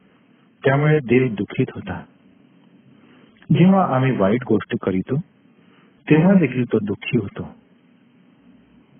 त्यामुळे 0.67 0.99
देव 0.99 1.35
दुखीत 1.35 1.67
होता. 1.75 2.03
जेव्हा 3.53 3.95
आम्ही 3.95 4.17
वाईट 4.17 4.45
गोष्ट 4.49 4.77
करीतो 4.83 5.17
तेव्हा 6.11 6.35
देखील 6.35 6.65
तो 6.73 6.79
दुःखी 6.83 7.19
होतो. 7.19 7.55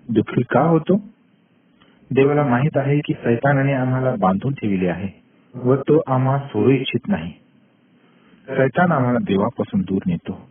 दुःखी 0.09 0.41
का 0.49 0.59
होतो? 0.59 0.97
देवाला 2.11 2.43
माहीत 2.43 2.77
आहे 2.77 2.99
की 2.99 3.13
सैतानाने 3.13 3.73
आम्हाला 3.73 4.15
बांधून 4.15 4.53
ठेवले 4.53 4.87
आहे 4.87 5.23
व 5.55 5.75
तो 5.75 6.01
आम्हाला 6.07 6.47
सोडू 6.47 6.69
इच्छित 6.69 7.07
नाही. 7.07 7.33
सैतान 8.49 8.91
आम्हाला 8.91 9.19
देवापासून 9.19 9.81
दूर 9.81 9.99
नेतो. 10.07 10.49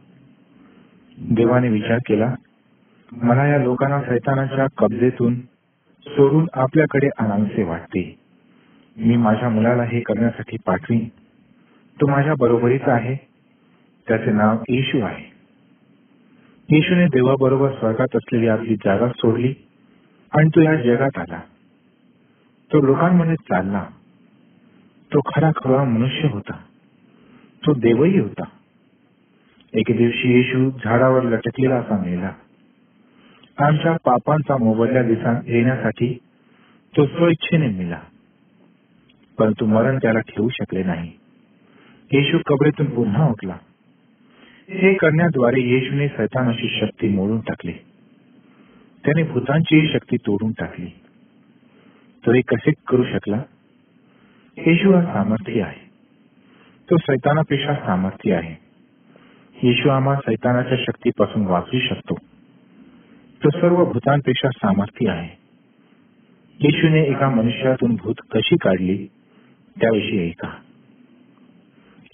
देवाने 1.19 1.69
विचार 1.69 1.99
केला 2.07 2.35
मला 3.13 3.47
या 3.47 3.59
लोकांना 3.59 4.03
सैतानाच्या 4.03 4.67
कब्जेतून 4.79 5.41
सोडून 6.07 6.47
आपल्याकडे 6.53 7.09
आणावेसे 7.19 7.63
वाटते. 7.65 8.26
मी 8.99 9.17
माझ्या 9.17 9.49
मुलाला 9.49 9.83
हे 9.83 10.01
करण्यासाठी 10.01 10.57
पाठवीन. 10.67 11.09
तो 12.01 12.07
माझ्या 12.07 12.35
बरोबरीचा 12.39 12.93
आहे. 12.93 13.15
त्याचे 14.09 14.31
नाव 14.31 14.57
येशू 14.69 15.01
आहे. 15.01 15.25
येशूने 16.71 17.07
देवाबरोबर 17.07 17.73
स्वर्गात 17.73 18.17
असलेली 18.17 18.49
आपली 18.49 18.77
जागा 18.77 19.09
सोडली 19.09 19.55
आणि 20.33 20.49
तो 20.49 20.61
या 20.61 20.77
जगात 20.77 21.19
आला. 21.19 21.41
तो 22.73 22.81
लोकांमध्ये 22.81 23.35
चालला. 23.35 23.85
तो 25.15 25.21
खरा 25.21 25.51
खरा 25.51 25.85
मनुष्य 25.85 26.29
होता. 26.29 26.57
तो 27.67 27.73
देवही 27.75 28.19
होता. 28.19 28.45
एके 29.73 29.93
दिवशी 29.93 30.37
येशू 30.37 30.71
झाडावर 30.85 31.23
लटकलेला 31.23 31.77
असा 31.77 31.97
मेला. 31.97 32.33
आमच्या 33.59 33.93
पापांचा 33.93 34.57
मोबदला 34.57 35.03
दिसा 35.03 35.41
येण्यासाठी 35.47 36.19
तो 36.97 37.07
स्वइच्छेने 37.07 37.67
मिला. 37.67 37.99
परंतु 39.38 39.66
मरण 39.66 39.96
त्याला 39.96 40.20
ठेवू 40.20 40.49
शकले 40.49 40.83
नाही. 40.83 41.12
येशू 42.12 42.38
कबरेतून 42.46 42.87
पुन्हा 42.87 43.29
उठला. 43.29 43.57
हे 44.68 44.94
करण्याद्वारे 44.94 45.61
येशूने 45.61 46.09
सैतानाची 46.09 46.79
शक्ती 46.81 47.09
मोडून 47.09 47.40
टाकली. 47.40 47.72
त्याने 49.05 49.22
भूतांचीही 49.22 49.88
शक्ती 49.92 50.16
तोडून 50.16 50.53
टाकली. 50.53 50.87
तो 52.27 52.33
हे 52.33 52.40
कसे 52.40 52.70
करू 52.88 53.05
शकला? 53.05 53.42
येशू 54.59 54.92
हा 54.92 55.03
सामर्थ्य 55.03 55.62
आहे. 55.62 55.87
तो 56.90 56.96
सैतानापेक्षा 56.96 57.75
सामर्थ्य 57.75 58.35
आहे. 58.35 58.66
येशू 59.62 59.88
आम्हा 59.88 60.16
सैतानाच्या 60.16 60.79
शक्तीपासून 60.87 61.46
वाचू 61.46 61.79
शकतो. 61.79 62.14
तो 63.44 63.51
सर्व 63.51 63.85
भूतांपेक्षा 63.85 64.49
सामर्थ्य 64.51 65.11
आहे. 65.11 65.38
येशूने 66.61 67.03
एका 67.03 67.31
मनुष्यातून 67.31 67.94
भूत 67.94 68.14
कशी 68.35 68.57
काढली? 68.57 69.07
त्याविषयी 69.81 70.27
ऐका. 70.27 70.49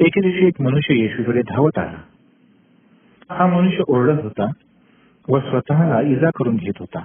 एके 0.00 0.20
दिवशी 0.20 0.46
एक 0.46 0.60
मनुष्य 0.60 0.94
येशूकडे 0.94 1.42
धावत 1.42 1.78
आला. 1.78 2.02
हा 3.34 3.46
मनुष्य 3.46 3.82
ओरडत 3.88 4.22
होता 4.22 4.50
व 5.28 5.40
स्वतःला 5.40 6.00
इजा 6.00 6.30
करून 6.30 6.56
घेत 6.56 6.72
होता. 6.78 7.04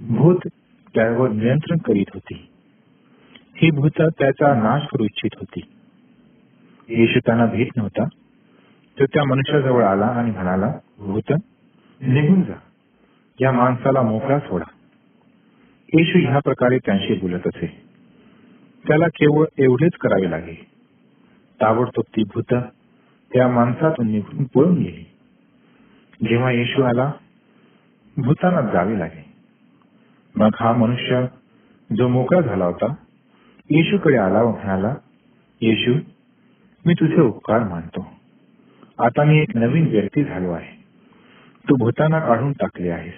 भूत 0.00 0.38
त्यावर 0.94 1.28
नियंत्रण 1.28 1.78
करीत 1.78 2.10
होती. 2.14 2.48
ही 3.56 3.70
भूत 3.70 3.90
त्याचा 3.90 4.54
नाश 4.54 4.82
करू 4.92 5.04
इच्छित 5.04 5.30
होती. 5.34 5.60
येशू 6.88 7.20
त्यांना 7.26 7.46
भीत 7.46 7.66
नव्हता. 7.76 8.04
तो 9.00 9.04
त्या 9.04 9.24
मनुष्याजवळ 9.24 9.84
आला 9.84 10.06
आणि 10.06 10.30
म्हणाला 10.30 10.72
भूत 10.98 11.32
निघून 12.00 12.42
जा. 12.42 12.54
या 13.40 13.52
माणसाला 13.52 14.02
मोकळा 14.02 14.38
सोडा. 14.38 14.70
येशू 15.92 16.18
ह्या 16.18 16.38
प्रकारे 16.38 16.78
त्यांशी 16.78 17.14
बोलत 17.14 17.46
असे. 17.46 17.83
त्याला 18.88 19.06
केवळ 19.08 19.44
एवढेच 19.58 19.92
करावे 19.92 20.30
लागे 20.30 20.54
ताबडतोब 21.60 22.04
ती 22.16 22.22
भूत 22.24 22.54
त्या 23.34 23.48
माणसातून 23.48 24.08
निघून 24.08 24.44
पळून 24.44 24.74
गेली. 24.74 25.04
जेव्हा 26.28 26.50
येशू 26.50 26.82
आला 26.82 27.12
भूतांना 28.16 28.60
जावे 28.60 28.98
लागले. 28.98 29.24
मग 30.36 30.50
हा 30.60 30.72
मनुष्य 30.72 31.26
जो 31.96 32.08
मोकळा 32.08 32.40
झाला 32.40 32.64
होता 32.64 32.94
येशूकडे 33.70 34.16
आला 34.16 34.42
व 34.42 34.50
म्हणाला 34.50 34.94
येशू 35.60 35.94
मी 36.86 36.94
तुझे 36.94 37.20
उपकार 37.20 37.60
मानतो. 37.60 38.06
आता 38.98 39.24
मी 39.24 39.38
एक 39.38 39.56
नवीन 39.56 39.86
व्यक्ती 39.86 40.24
झालो 40.24 40.50
आहे. 40.50 40.84
तू 41.68 41.76
भूतांना 41.76 42.18
काढून 42.18 42.52
टाकले 42.52 42.90
आहेस. 42.90 43.14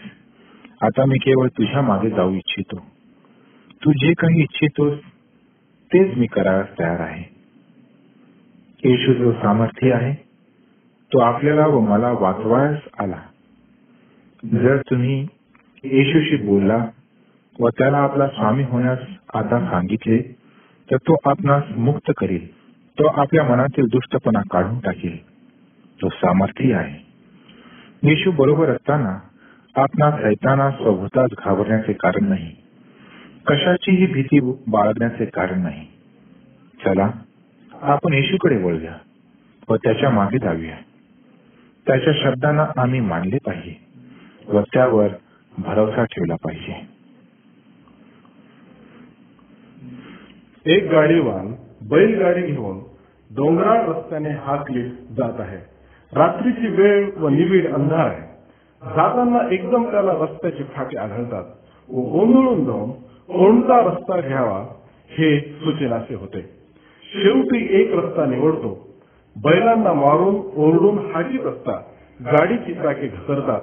आता 0.80 1.04
मी 1.04 1.18
केवळ 1.18 1.48
तुझ्या 1.48 1.82
मागे 1.82 2.10
जाऊ 2.10 2.34
इच्छितो. 2.34 2.76
तू 3.84 3.92
जे 3.92 4.12
काही 4.12 4.42
इच्छितोस 4.42 4.98
तेच 5.92 6.16
मी 6.16 6.26
करायला 6.26 6.62
तयार 6.62 7.00
आहे. 7.00 7.36
येशू 8.84 9.12
जो 9.12 9.32
सामर्थ्य 9.32 9.92
आहे. 9.92 10.14
तो 11.12 11.18
आपल्याला 11.18 11.66
व 11.66 11.80
मला 11.80 12.10
वाचवायस 12.10 12.78
आला. 12.98 13.22
जर 14.52 14.76
तुम्ही 14.90 15.28
येशूशी 15.84 16.36
बोलला 16.36 16.86
व 17.60 17.68
त्याला 17.68 17.98
आपला 17.98 18.28
स्वामी 18.28 18.62
होण्यास 18.62 18.98
आता 19.34 19.70
सांगितले 19.70 20.36
तर 20.90 20.96
तो 20.96 21.16
आपणास 21.24 21.62
मुक्त 21.76 22.12
करील. 22.16 22.56
तो 22.98 23.06
आपल्या 23.06 23.44
मनातील 23.44 23.84
दुष्टपणा 23.86 24.40
काढून 24.50 24.78
टाकेल. 24.78 25.26
तो 26.02 26.08
सामर्थ्य 26.08 26.74
आहे. 26.74 27.06
येशू 28.02 28.30
बरोबर 28.30 28.68
असताना 28.68 29.18
आपणास 29.80 30.22
सैताना 30.22 30.70
स्वभूतास 30.70 31.30
घाबरण्याचे 31.38 31.92
कारण 31.92 32.28
नाही. 32.28 32.65
कशाचीही 33.46 34.06
भीती 34.06 34.40
बाळगण्याचे 34.68 35.24
कारण 35.24 35.62
नाही. 35.62 35.86
चला 36.84 37.10
आपण 37.82 38.12
येशूकडे 38.12 38.56
वळूया 38.62 38.94
व 39.68 39.76
त्याच्यामागे 39.76 40.38
जाऊया 40.38 40.76
त्याच्या 41.86 42.12
शब्दांना 42.16 42.66
आम्ही 42.76 43.00
मानले 43.00 43.36
पाहिजे 43.36 43.74
व 44.48 44.60
त्यावर 44.60 45.08
भरोसा 45.58 46.04
ठेवला 46.04 46.34
पाहिजे. 46.34 46.96
एक 50.66 50.90
गाडीवान 50.90 51.54
बैलगाडी 51.88 52.42
घेऊन 52.42 52.78
डोंगराळ 53.30 53.88
रस्त्याने 53.88 54.30
हाकली 54.30 54.82
जात 54.88 55.40
आहे. 55.40 55.58
रात्रीची 56.12 56.66
वेळ 56.66 57.10
व 57.16 57.28
निबिड 57.28 57.72
अंधार 57.72 58.06
आहे. 58.06 58.22
जाताना 58.82 59.48
एकदम 59.50 59.90
त्याला 59.90 60.12
रस्त्याची 60.12 60.62
फाटे 60.62 60.98
आढळतात 60.98 61.44
व 61.88 62.00
गोंधळून 62.00 62.64
जाऊन 62.64 63.05
कोणता 63.28 63.80
रस्ता 63.80 64.20
घ्यावा 64.20 64.66
हे 65.08 65.40
सूचनाचे 65.40 66.14
होते. 66.14 66.40
शेवटी 67.02 67.80
एक 67.80 67.94
रस्ता 67.94 68.26
निवडतो. 68.26 68.88
बैलांना 69.44 69.92
मारून 69.92 70.34
ओरडून 70.56 70.98
हाकीत 70.98 71.40
असता 71.40 71.72
गाडीची 72.24 72.74
चाके 72.74 73.06
घसरतात. 73.06 73.60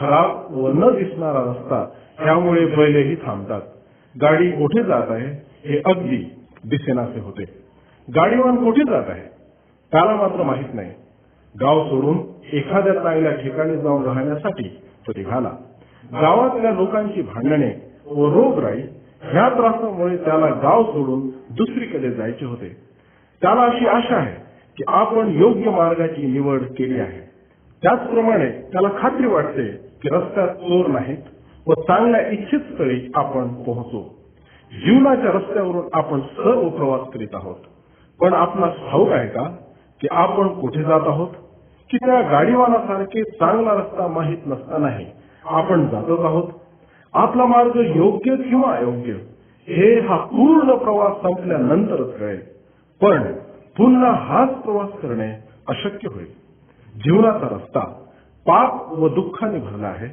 खराब 0.00 0.56
व 0.56 0.68
न 0.68 0.96
दिसणारा 0.96 1.40
रस्ता. 1.40 1.88
त्यामुळे 2.24 2.66
बैलही 2.66 3.16
थांबतात. 3.16 3.60
गाडी 4.22 4.50
कुठे 4.50 4.82
जात 4.82 5.10
आहे 5.10 5.28
हे 5.68 5.78
अगदी 5.84 6.34
दिसेनासे 6.64 7.20
होते. 7.20 7.44
गाडीवान 8.14 8.56
कुठे 8.56 8.82
जात 8.90 9.04
आहे 9.08 9.28
त्याला 9.92 10.16
मात्र 10.16 10.42
माहीत 10.42 10.74
नाही. 10.74 10.90
गाव 11.60 11.84
सोडून 11.84 12.18
एखाद्या 12.52 12.94
चांगल्या 12.94 13.32
ठिकाणी 13.32 13.76
जाऊन 13.76 14.04
राहण्यासाठी 14.04 14.68
तो 15.06 15.12
निघाला. 15.16 15.50
गावातल्या 16.12 16.72
लोकांची 16.72 17.22
भांडणे 17.22 17.93
व 18.06 18.24
रोगराई 18.28 18.82
ह्या 19.22 19.48
त्रासामुळे 19.48 20.16
त्याला 20.16 20.46
गाव 20.46 20.84
सोडून 20.84 21.26
दुसरीकडे 21.54 22.10
जायचे 22.10 22.46
होते. 22.46 22.76
त्याला 23.42 23.60
अशी 23.60 23.86
आशा 23.86 24.16
आहे 24.16 24.34
की 24.76 24.84
आपण 24.88 25.28
योग्य 25.28 25.70
मार्गाची 25.70 26.26
निवड 26.26 26.60
केली 26.60 27.00
आहे. 27.00 27.30
त्याचप्रमाणे 27.82 28.50
त्याला 28.50 28.88
खात्री 28.98 29.26
वाटते 29.26 29.66
की 30.02 30.08
रस्त्यात 30.08 30.48
चोर 30.48 30.86
नाहीत 30.86 31.18
व 31.66 31.72
चांगल्या 31.72 32.28
इच्छित 32.28 32.60
स्थळी 32.60 33.10
आपण 33.14 33.48
पोहोचू. 33.48 34.02
जीवनाच्या 34.72 35.30
रस्त्यावरून 35.32 35.84
आपण 35.92 36.20
सर्व 36.20 36.68
प्रवास 36.68 37.00
करीत 37.14 37.34
आहोत. 37.34 37.56
पण 38.20 38.32
आपणास 38.32 38.74
ठाऊक 38.90 39.08
आहे 39.08 39.28
का 39.28 39.56
की 40.00 40.08
आपण 40.10 40.48
कुठे 40.48 40.82
जात 40.82 41.00
आहोत? 41.06 41.28
की 41.90 41.96
त्या 41.96 42.20
गाडीवानासारखे 42.20 43.22
चांगला 43.22 43.74
रस्ता 43.74 44.06
माहीत 44.06 44.38
नसतानाही 44.46 45.06
आपण 45.44 45.88
जातच 45.88 46.20
आहोत? 46.20 46.48
आपला 47.14 47.44
मार्ग 47.44 47.76
योग्य 47.76 48.36
किंवा 48.36 48.76
अयोग्य 48.76 49.12
हे 49.68 50.00
हा 50.00 50.16
पूर्ण 50.16 50.74
प्रवास 50.74 51.12
संपल्यानंतरच 51.22 52.18
कळेल. 52.18 52.40
पण 53.02 53.32
पुन्हा 53.76 54.10
हाच 54.10 54.50
प्रवास 54.50 54.88
करणे 55.00 55.48
अशक्य 55.68 56.08
होईल. 56.14 56.26
जीवनाचा 56.94 57.48
रस्ता 57.50 57.80
पाप 58.46 58.92
व 58.92 59.08
दुःखाने 59.08 59.58
भरला 59.58 59.86
आहे. 59.86 60.06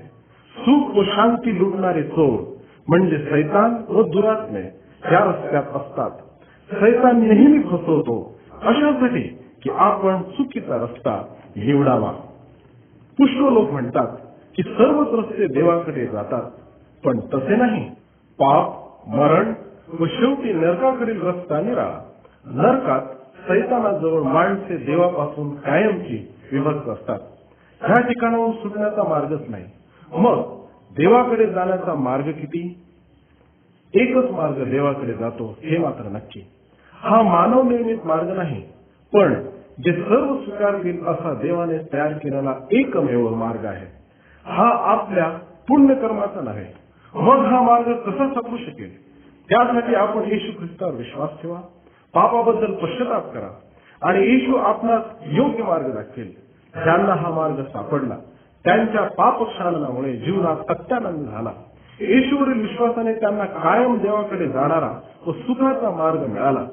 सुख 0.58 0.98
व 0.98 1.04
शांती 1.04 1.60
लुटणारे 1.60 2.04
चोर 2.04 2.40
म्हणजे 2.88 3.18
सैतान 3.18 3.94
व 3.94 4.04
दुरात्मे 4.04 4.62
या 5.12 5.32
रस्त्यात 5.32 5.64
असतात. 5.64 6.12
सैतान 6.74 7.20
नेहमी 7.20 7.60
फसवतो. 7.60 8.40
अशासाठी 8.62 9.22
की 9.64 9.70
आपण 9.70 10.22
चुकीचा 10.22 10.76
रस्ता 10.76 11.26
निवडावा. 11.56 12.12
पुष्कळ 13.18 13.50
लोक 13.50 13.72
म्हणतात 13.72 14.08
की 14.56 14.64
सर्वच 14.64 15.08
रस्ते 15.12 15.48
देवाकडे 15.48 16.06
जातात. 16.06 16.61
पण 17.06 17.20
तसे 17.20 17.56
नाही. 17.56 17.90
पाप 18.40 18.66
मरण 19.08 19.54
व 20.00 20.06
शेवटी 20.06 20.54
नरकाकडील 20.54 21.22
रस्ता 21.22 21.62
निराळा. 21.62 22.00
नरकात 22.46 23.02
सैतानाजवळ 23.48 24.22
माणसे 24.22 24.78
देवापासून 24.78 25.56
कायमची 25.56 26.34
विभक्त 26.52 26.90
असतात. 26.90 27.20
ह्या 27.82 28.02
ठिकाणाहून 28.02 28.52
सुटण्याचा 28.52 29.04
मार्गच 29.04 29.42
नाही. 29.50 29.66
मग 30.12 30.42
देवाकडे 30.92 31.46
जाण्याचा 31.46 31.94
मार्ग 31.94 32.32
किती? 32.32 32.84
एकच 33.94 34.32
मार्ग 34.32 34.64
देवाकडे 34.70 35.14
जातो 35.14 35.58
हे 35.62 35.78
मात्र 35.78 36.04
नक्की. 36.04 36.42
हा 36.94 37.22
मानव 37.22 37.70
निर्मित 37.70 37.98
मार्ग 38.06 38.38
नाही 38.38 38.62
पण 39.14 39.34
जे 39.84 39.94
सर्व 39.94 40.36
स्वीकारतील 40.36 41.06
असा 41.06 41.34
देवाने 41.34 41.78
तयार 41.94 42.14
केलेला 42.14 42.54
एकमेव 42.72 43.36
मार्ग 43.36 43.66
आहे. 43.66 43.86
हा 44.46 44.70
आपल्या 44.92 45.30
पुण्यकर्माचा 45.68 46.42
नव्हे 46.42 46.66
मग 47.16 47.46
हा 47.46 47.62
मार्ग 47.62 47.94
कसा 47.94 48.28
संपू 48.34 48.58
शकेल? 48.58 49.02
त्यासाठी 49.50 49.96
आपण 49.96 50.22
येशू 50.22 50.60
ख्रिस्तावर 50.60 50.94
विश्वास 50.94 51.30
ठेवा 51.42 51.60
पापाबद्दल 52.14 52.74
पश्चाताप 52.74 53.34
करा 53.34 53.60
आणि 54.02 54.20
येशू 54.20 54.56
आपणास 54.56 55.02
योग्य 55.26 55.64
मार्ग 55.64 55.94
दाखवेल. 55.94 56.32
ज्यांना 56.84 57.14
हा 57.14 57.30
मार्ग 57.30 57.64
सापडला 57.64 58.18
त्यांच्या 58.64 59.02
पापक्षालनामुळे 59.02 60.14
जीवनात 60.14 60.56
अत्यानंद 60.70 61.28
झाला. 61.28 61.52
येशूवरील 62.00 62.62
विश्वासाने 62.62 63.14
त्यांना 63.14 63.46
कायम 63.46 63.98
देवाकडे 63.98 64.48
जाणारा 64.48 65.00
व 65.28 65.32
सुखाचा 65.32 65.90
मार्ग 65.90 66.26
मिळाला. 66.26 66.66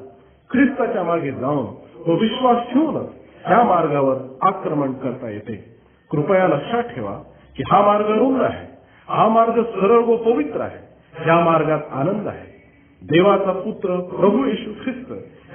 ख्रिस्ताच्या 0.51 1.03
मागे 1.03 1.33
जाऊन 1.33 1.66
व 2.07 2.14
विश्वास 2.14 2.57
ठेवूनच 2.72 3.09
ह्या 3.44 3.64
मार्गावर 3.64 4.16
आक्रमण 4.42 4.92
करता 4.92 5.29
येते. 5.29 5.77
कृपया 6.11 6.48
लक्षात 6.48 6.83
ठेवा 6.83 7.22
की 7.57 7.62
हा 7.72 7.83
मार्ग 7.83 8.07
रुग्ण 8.07 8.40
आहे. 8.40 8.78
हा 9.09 9.29
मार्ग 9.29 9.62
सरळ 9.62 9.99
व 9.99 10.16
पवित्र 10.16 10.61
आहे. 10.61 10.88
या 11.29 11.40
मार्गात 11.40 11.79
आनंद 11.90 12.29
आहे. 12.29 12.59
देवाचा 13.03 13.53
पुत्र 13.53 14.01
प्रभू 14.01 14.44
येशू 14.44 14.71
ख्रिस्त 14.85 15.12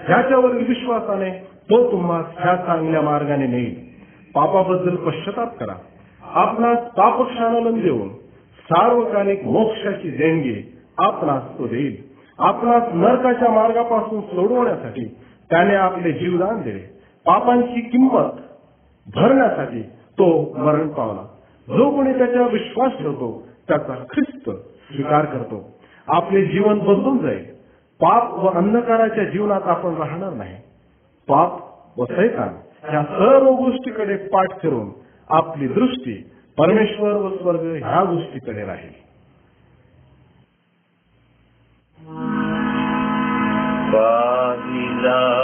ह्याच्यावरील 0.08 0.68
विश्वासाने 0.68 1.30
तो 1.70 1.92
तुम्हा 1.92 2.24
ह्या 2.40 2.56
चांगल्या 2.56 3.02
मार्गाने 3.02 3.48
नेईल. 3.48 3.76
पापाबद्दल 4.36 4.96
पश्चाताप 4.96 5.58
करा. 5.58 5.74
आपणास 6.24 6.78
पापक्षानलन 6.78 7.82
देऊन 7.82 8.10
सार्वकालिक 8.70 9.44
मोक्षाची 9.44 10.10
देणगी 10.10 10.78
आपणास 10.98 11.60
तो 11.60 11.68
देईल. 11.68 11.98
आपणास 12.38 12.84
नरकाच्या 12.94 13.50
मार्गापासून 13.50 14.22
सोडवण्यासाठी 14.22 15.06
त्याने 15.50 15.76
आपले 15.76 16.12
जीवदान 16.12 16.62
दिले. 16.62 16.80
पापांची 17.26 17.82
किंमत 17.82 18.32
भरण्यासाठी 19.16 19.82
तो 19.82 20.54
मरण 20.58 20.88
पावला. 20.88 21.33
जो 21.68 21.96
कोणी 21.96 22.18
त्याच्यावर 22.18 22.52
विश्वास 22.52 22.92
ठेवतो 22.92 23.48
त्याचा 23.68 24.04
ख्रिस्त 24.14 24.50
स्वीकार 24.94 25.26
करतो. 25.26 25.78
आपले 26.08 26.46
जीवन 26.46 26.80
बदलून 26.80 27.18
जाईल. 27.18 27.46
पाप 28.02 28.34
व 28.34 28.48
अंधकाराच्या 28.48 29.24
जीवनात 29.24 29.62
आपण 29.62 29.94
राहणार 29.96 30.34
नाही. 30.34 30.56
पाप 31.28 31.52
व 32.00 32.06
सैतान 32.06 32.50
या 32.94 33.04
सर्व 33.04 33.52
गोष्टीकडे 33.52 34.18
पाठ 34.18 34.62
फिरून 34.62 34.90
आपली 35.30 35.68
दृष्टी 35.68 36.30
परमेश्वर 36.58 37.12
व 37.12 37.30
स्वर्ग 37.30 37.60
ह्या 37.60 38.04
गोष्टीकडे 38.04 38.66
राहील. 38.66 39.04
पाहिला 43.94 45.40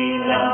पाहिला 0.00 0.49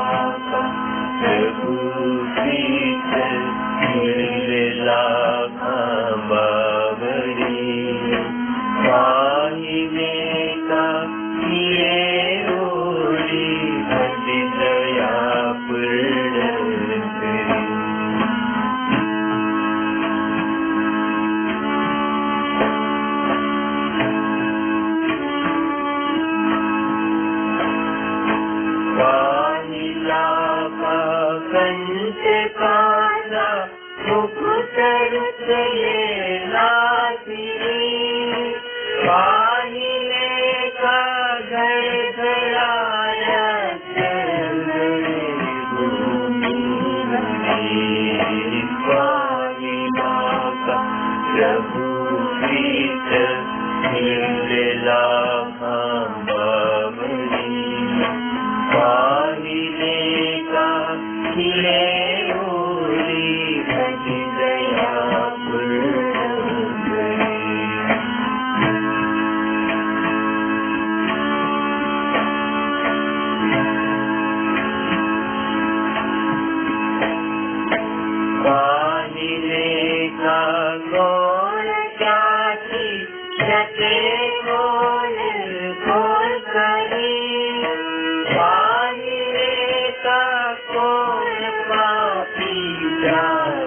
पापी 93.05 93.66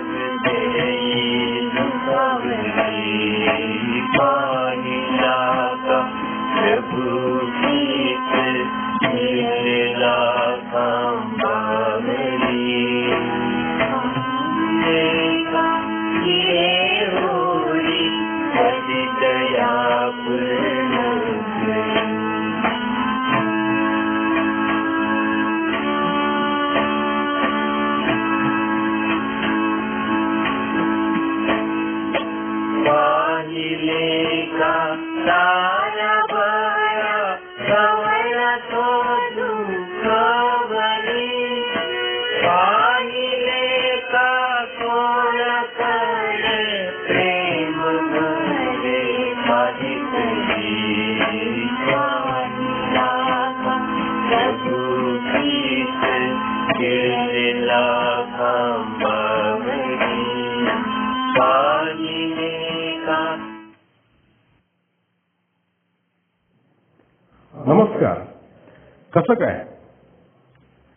कसं 69.31 69.38
काय? 69.38 69.66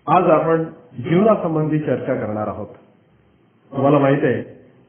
आज 0.07 0.23
आपण 0.23 0.63
जीवनासंबंधी 0.93 1.79
चर्चा 1.79 2.13
करणार 2.13 2.47
आहोत. 2.47 2.67
तुम्हाला 3.73 3.99
माहीत 3.99 4.23
आहे 4.23 4.41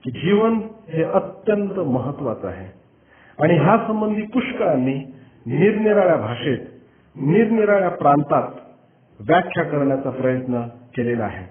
की 0.04 0.10
जीवन 0.10 0.58
हे 0.88 1.04
अत्यंत 1.04 1.78
महत्वाचं 1.78 2.48
आहे. 2.48 2.72
आणि 3.42 3.58
ह्या 3.58 3.76
संबंधी 3.86 4.22
पुष्कळांनी 4.22 4.94
निरनिराळ्या 5.46 6.16
भाषेत 6.16 6.58
निरनिराळ्या 7.16 7.88
प्रांतात 7.88 8.48
व्याख्या 9.20 9.64
करण्याचा 9.64 10.10
प्रयत्न 10.10 10.62
केलेला 10.96 11.24
आहे. 11.24 11.46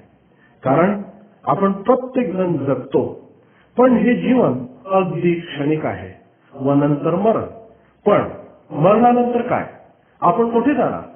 कारण 0.64 1.02
आपण 1.46 1.72
प्रत्येक 1.72 2.36
जण 2.36 2.58
जगतो 2.58 3.32
पण 3.78 3.92
हे 3.92 4.16
जीवन 4.16 4.54
अगदी 4.86 5.40
क्षणिक 5.40 5.86
आहे 5.86 6.26
व 6.54 6.74
नंतर 6.74 7.16
मरण. 7.16 7.46
पण 8.06 8.22
मरणानंतर 8.72 9.42
काय? 9.42 9.66
आपण 10.22 10.50
कुठे 10.50 10.74
जाणार? 10.74 11.13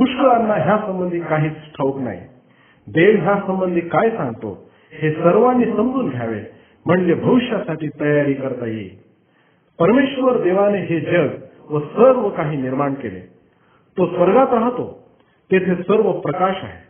पुष्कळांना 0.00 0.54
ह्या 0.54 0.78
संबंधी 0.78 1.20
काहीच 1.20 1.52
ठाऊक 1.52 1.98
नाही. 1.98 2.20
देव 2.86 3.22
ह्या 3.22 3.34
संबंधी 3.46 3.80
काय 3.80 4.10
सांगतो 4.10 4.70
हे 4.92 5.12
सर्वांनी 5.12 5.64
समजून 5.64 6.10
घ्यावे 6.10 6.40
म्हणजे 6.86 7.14
भविष्यासाठी 7.14 7.88
तयारी 7.88 8.34
करता 8.34 8.66
येईल. 8.66 8.96
परमेश्वर 9.78 10.42
देवाने 10.42 10.78
हे 10.78 11.00
जग 11.00 11.28
व 11.70 11.78
सर्व 11.80 12.28
काही 12.28 12.56
निर्माण 12.56 12.94
केले. 12.94 13.20
तो 13.98 14.06
स्वर्गात 14.06 14.46
राहतो 14.52 15.08
तेथे 15.52 15.74
सर्व 15.74 16.12
प्रकाश 16.12 16.56
आहे. 16.62 16.88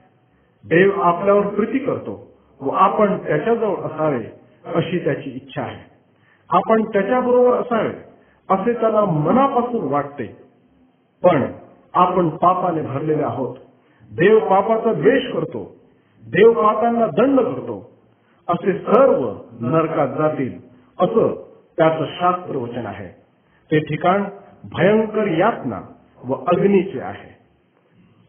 देव 0.68 1.00
आपल्यावर 1.00 1.46
प्रीती 1.46 1.78
करतो 1.78 2.32
व 2.60 2.68
आपण 2.68 3.18
त्याच्याजवळ 3.18 3.76
असावे 3.76 4.24
अशी 4.64 4.98
त्याची 4.98 5.30
इच्छा 5.30 5.62
आहे. 5.62 5.90
आपण 6.50 6.82
त्याच्याबरोबर 6.82 7.56
असावे 7.56 7.92
असे 8.50 8.72
त्याला 8.72 9.04
मनापासून 9.04 9.92
वाटते. 9.92 10.26
पण 11.22 11.42
आपण 11.94 12.28
पापाने 12.28 12.82
भरलेले 12.82 13.22
आहोत. 13.22 13.56
देव 14.02 14.38
पापाचा 14.38 14.92
द्वेष 14.92 15.32
करतो. 15.32 15.76
देव 16.26 16.52
पापांना 16.52 17.06
दंड 17.06 17.40
करतो. 17.40 17.90
असे 18.48 18.78
सर्व 18.78 19.32
नरकात 19.60 20.08
जातील 20.08 20.52
असं 20.98 21.46
त्याचं 21.76 22.04
शास्त्र 22.06 22.56
वचन 22.56 22.86
आहे. 22.86 23.08
ते 23.70 23.78
ठिकाण 23.78 24.24
भयंकर 24.72 25.26
यातना 25.26 25.80
व 26.24 26.32
अग्नीचे 26.32 27.00
आहे. 27.00 27.36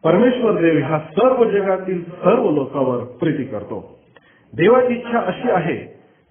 परमेश्वर 0.04 0.52
देव 0.62 0.86
ह्या 0.86 1.00
सर्व 1.00 1.44
जगातील 1.44 2.04
सर्व 2.04 2.52
लोकांवर 2.52 3.04
प्रीती 3.04 3.44
करतो. 3.44 4.00
देवाची 4.56 4.94
इच्छा 4.94 5.20
अशी 5.20 5.52
आहे 5.52 5.76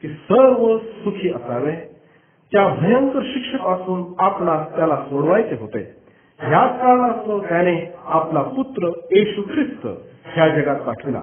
की 0.02 0.08
सर्व 0.08 0.78
सुखी 0.78 1.32
असावे. 1.32 1.76
त्या 2.52 2.68
भयंकर 2.68 3.20
शिक्षेपासून 3.24 4.12
आपणास 4.18 4.76
त्याला 4.76 4.96
सोडवायचे 4.96 5.54
होते. 5.60 5.99
ह्याच 6.42 6.80
कारणास्तव 6.80 7.40
त्याने 7.40 7.94
आपला 8.04 8.42
पुत्र 8.42 8.86
येशू 8.86 9.42
ख्रिस्त 9.42 9.86
ह्या 10.34 10.48
जगात 10.48 10.76
पाठविला. 10.76 11.22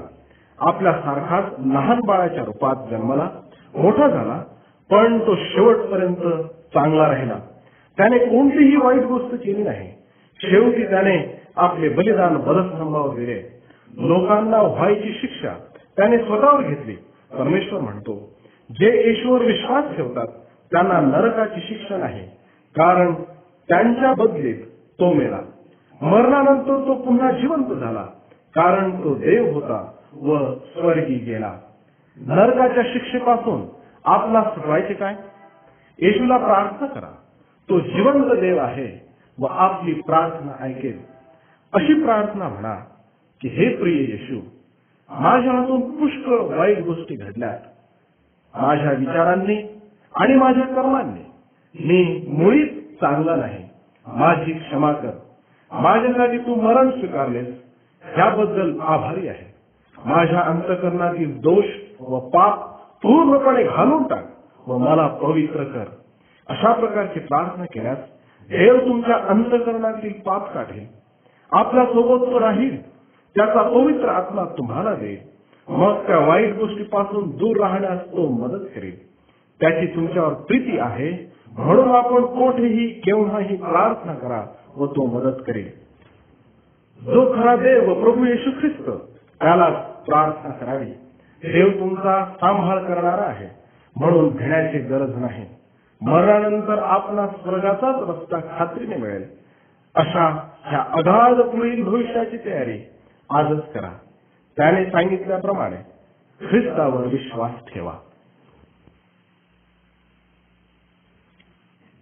आपल्या 0.60 0.92
सारखाच 0.94 1.60
लहान 1.66 2.00
बाळाच्या 2.06 2.44
रूपात 2.44 2.76
जन्मला 2.92 3.30
मोठा 3.76 4.08
झाला 4.08 4.44
पण 4.92 5.20
तो 5.20 5.36
शेवटपर्यंत 5.36 6.44
चांगला 6.74 7.08
राहिला. 7.08 7.36
त्याने 7.98 8.18
कोणतीही 8.18 8.76
वाईट 8.76 9.04
गोष्ट 9.04 9.44
केली 9.44 9.64
नाही. 9.64 9.92
शेवटी 10.40 10.84
त्याने 10.84 11.42
आपले 11.56 11.90
बलिदान 11.90 12.38
बलस्तंभावर 12.38 13.16
दिले. 13.16 13.62
लोकांना 13.98 14.62
व्हायची 14.62 15.18
शिक्षा 15.22 15.54
त्याने 15.98 16.18
स्वतःवर 16.18 16.62
घेतली. 16.62 16.96
परमेश्वर 17.40 17.80
म्हणतो 17.82 18.30
जे 18.72 19.08
येशूवर 19.08 19.42
विश्वास 19.42 19.96
ठेवतात 19.96 20.28
त्यांना 20.72 21.00
नरकाची 21.00 21.60
शिक्षा 21.62 21.98
नाही. 21.98 22.26
कारण 22.76 23.14
त्यांच्या 23.70 24.14
बदलीत 24.14 24.56
तो 25.00 25.14
मेला. 25.14 25.40
मरणानंतर 26.02 26.88
तो 26.88 26.94
पुन्हा 26.94 27.32
जिवंत 27.32 27.66
झाला. 27.66 28.06
कारण 28.56 29.04
तो 29.04 29.16
देव 29.16 29.54
होता 29.54 29.92
व 30.22 30.54
स्वर्गी 30.54 31.16
गेला. 31.16 31.60
नरकाच्या 32.18 32.84
शिक्षेपासून 32.84 33.62
आपला 34.06 34.44
सुटवायचे 34.44 34.94
काय? 34.94 35.16
येशूला 36.00 36.38
प्रार्थना 36.38 36.88
करा. 36.88 37.16
तो 37.70 37.80
जिवंत 37.80 38.40
देव 38.40 38.58
आहे 38.58 39.08
व 39.40 39.46
आपली 39.46 39.94
प्रार्थना 39.94 40.64
ऐकेल. 40.64 41.02
अशी 41.74 42.04
प्रार्थना 42.04 42.50
म्हणा 42.50 42.76
की 43.42 43.48
हे 43.48 43.76
प्रिय 43.76 44.00
येशू 44.00 44.40
माझ्या 45.10 45.52
हातून 45.52 45.82
पुष्कळ 45.82 46.58
वाईट 46.58 46.80
गोष्टी 46.80 47.16
घडल्यात. 47.16 47.60
माझ्या 48.62 48.92
विचारांनी 48.92 49.82
आणि 50.16 50.36
माझ्या 50.36 50.64
कर्मांनी 50.64 51.32
मी 51.86 52.26
मुळीच 52.28 53.00
चांगला 53.00 53.36
नाही. 53.36 53.67
माझी 54.08 54.54
क्षमा 54.54 54.94
कर. 54.94 55.10
माझ्यासाठी 55.72 56.38
तू 56.38 56.56
मरण 56.56 56.90
स्वीकारलेस. 56.90 57.48
त्याबद्दल 58.16 58.80
आभारी 58.80 59.28
आहे. 59.28 59.54
माझ्या 60.06 60.40
अंतकरणातील 60.40 61.42
दोष 61.42 61.66
व 62.00 62.20
पाप 62.20 62.78
पूर्णपणे 63.02 63.64
घालून 63.64 64.04
टाक 64.04 64.26
व 64.68 64.78
मला 64.78 65.08
पवित्र 65.08 65.64
कर. 65.64 65.84
अशा 66.48 66.74
प्रकारची 66.74 67.20
प्रार्थना 67.20 67.66
केल्यास 67.66 67.98
देव 68.50 68.78
तुमच्या 68.78 69.16
अंतकरणातील 69.16 70.14
पाप 70.26 70.54
काढेल. 70.54 70.86
आपल्यासोबत 71.52 72.34
तो 72.34 72.40
राहील. 72.40 72.90
त्याचा 73.38 73.62
पवित्र 73.62 74.10
आत्मा 74.10 74.44
तुम्हाला 74.58 74.96
देईल. 74.96 75.18
मग 75.68 76.08
त्या 76.08 76.20
वाईट 76.20 76.56
गोष्टीपासून 76.56 77.30
दूर 77.30 77.58
राहण्यास 77.58 78.00
तो 78.12 78.28
मदत 78.28 78.66
करेल. 78.76 79.08
त्याची 79.60 79.86
तुमच्यावर 79.86 80.34
प्रीती 80.34 80.80
आहे. 80.80 81.37
म्हणून 81.58 81.92
आपण 81.92 82.26
कोठेही 82.26 82.88
केव्हाही 82.88 83.56
प्रार्थना 83.56 84.14
करा 84.14 84.46
व 84.76 84.86
तो 84.86 85.06
मदत 85.06 85.36
करेल. 85.48 85.88
जो 87.02 87.34
खरा 87.34 87.56
देव 87.56 87.94
प्रभू 87.94 88.26
येशू 88.26 88.50
ख्रिस्त 88.62 88.90
त्याला 89.42 89.70
प्रार्थना 90.08 90.50
करावी. 90.50 90.86
देव 91.42 91.70
तुमचा 91.70 92.26
सांभाळ 92.26 92.84
करणारा 92.84 93.24
आहे. 93.24 93.48
म्हणून 94.00 94.30
घेण्याची 94.30 94.78
गरज 94.78 95.18
नाही. 95.18 95.46
मरणानंतर 96.02 96.80
आपला 96.80 97.28
स्वर्गाचाच 97.28 97.96
रस्ता 98.10 98.60
खात्रीने 98.60 98.96
मिळेल. 98.96 99.26
अशा 99.96 100.50
ह्या 100.64 100.80
अगाध 100.80 101.42
पुढील 101.42 101.84
भविष्याची 101.84 102.38
तयारी 102.46 102.80
आजच 103.30 103.72
करा. 103.72 103.92
त्याने 104.58 104.86
सांगितल्याप्रमाणे 104.86 105.76
ख्रिस्तावर 106.50 107.08
विश्वास 107.08 107.52
ठेवा. 107.74 107.94